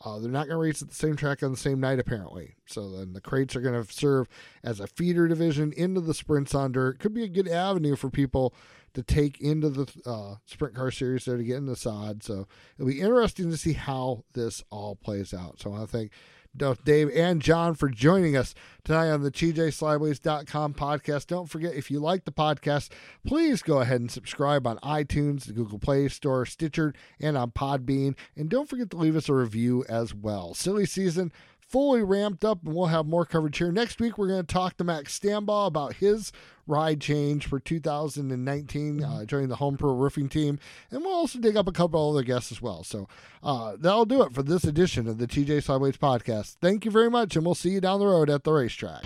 Uh, 0.03 0.19
they're 0.19 0.31
not 0.31 0.47
going 0.47 0.57
to 0.57 0.57
race 0.57 0.81
at 0.81 0.89
the 0.89 0.95
same 0.95 1.15
track 1.15 1.43
on 1.43 1.51
the 1.51 1.59
same 1.59 1.79
night, 1.79 1.99
apparently. 1.99 2.55
So 2.65 2.89
then 2.91 3.13
the 3.13 3.21
crates 3.21 3.55
are 3.55 3.61
going 3.61 3.85
to 3.85 3.93
serve 3.93 4.29
as 4.65 4.81
a 4.81 4.87
feeder 4.87 5.29
division 5.29 5.75
into 5.77 6.01
the 6.01 6.15
sprints 6.15 6.55
on 6.55 6.73
dirt. 6.73 7.01
Could 7.01 7.13
be 7.13 7.25
a 7.25 7.29
good 7.29 7.49
avenue 7.49 7.97
for 7.97 8.09
people 8.09 8.55
to 8.95 9.03
take 9.03 9.41
into 9.41 9.69
the 9.69 9.93
uh, 10.07 10.37
sprint 10.47 10.75
car 10.75 10.91
series 10.91 11.25
there 11.25 11.37
to 11.37 11.45
get 11.45 11.57
in 11.57 11.67
the 11.67 11.77
sod. 11.77 12.23
So 12.23 12.47
it'll 12.77 12.89
be 12.89 13.01
interesting 13.01 13.51
to 13.51 13.57
see 13.57 13.75
how 13.75 14.25
this 14.33 14.63
all 14.71 14.97
plays 14.97 15.33
out. 15.33 15.61
So 15.61 15.73
I 15.73 15.87
think 15.87 16.13
Dave 16.57 17.11
and 17.15 17.41
John 17.41 17.75
for 17.75 17.89
joining 17.89 18.37
us 18.37 18.55
tonight 18.85 19.11
on 19.11 19.23
the 19.23 19.31
TJSlideways.com 19.31 20.75
podcast. 20.75 21.29
Don't 21.29 21.49
forget, 21.49 21.75
if 21.75 21.91
you 21.91 22.01
like 22.01 22.25
the 22.25 22.33
podcast, 22.33 22.91
please 23.25 23.63
go 23.63 23.81
ahead 23.81 24.01
and 24.01 24.11
subscribe 24.11 24.67
on 24.67 24.79
iTunes, 24.79 25.45
the 25.45 25.53
Google 25.53 25.79
Play 25.79 26.09
Store, 26.09 26.45
Stitcher, 26.45 26.93
and 27.21 27.37
on 27.37 27.53
Podbean. 27.53 28.17
And 28.37 28.49
don't 28.49 28.69
forget 28.69 28.91
to 28.91 28.97
leave 28.97 29.17
us 29.17 29.29
a 29.29 29.35
review 29.35 29.85
as 29.89 30.13
well. 30.13 30.55
Silly 30.55 30.87
season 30.87 31.33
fully 31.71 32.03
ramped 32.03 32.45
up, 32.45 32.65
and 32.65 32.75
we'll 32.75 32.87
have 32.87 33.07
more 33.07 33.25
coverage 33.25 33.59
here. 33.59 33.71
Next 33.71 34.01
week, 34.01 34.19
we're 34.19 34.29
going 34.29 34.45
to 34.45 34.53
talk 34.53 34.77
to 34.77 34.85
Max 34.85 35.19
Stambaugh 35.19 35.69
about 35.69 35.95
his 35.95 36.33
ride 36.67 37.01
change 37.01 37.47
for 37.47 37.61
2019, 37.61 39.03
uh, 39.03 39.25
joining 39.25 39.49
the 39.49 39.57
Home 39.57 39.77
Pro 39.77 39.95
Roofing 39.95 40.29
team, 40.29 40.59
and 40.91 41.03
we'll 41.03 41.15
also 41.15 41.39
dig 41.39 41.57
up 41.57 41.69
a 41.69 41.73
couple 41.73 42.11
other 42.11 42.23
guests 42.23 42.51
as 42.53 42.61
well. 42.61 42.83
So 42.83 43.09
uh, 43.43 43.77
that'll 43.79 44.05
do 44.05 44.23
it 44.23 44.33
for 44.33 44.43
this 44.43 44.65
edition 44.65 45.09
of 45.09 45.19
the 45.19 45.27
TJ 45.27 45.65
Slideways 45.65 45.97
podcast. 45.97 46.57
Thank 46.61 46.85
you 46.85 46.91
very 46.91 47.11
much, 47.11 47.37
and 47.37 47.45
we'll 47.45 47.55
see 47.55 47.71
you 47.71 47.81
down 47.81 48.01
the 48.01 48.07
road 48.07 48.31
at 48.31 48.45
the 48.45 48.53
racetrack. 48.53 49.05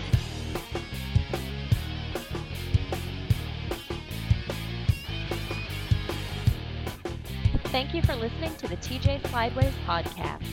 Thank 7.65 7.93
you 7.93 8.01
for 8.03 8.15
listening 8.15 8.55
to 8.55 8.67
the 8.67 8.77
TJ 8.77 9.21
Slideways 9.23 9.73
podcast. 9.85 10.43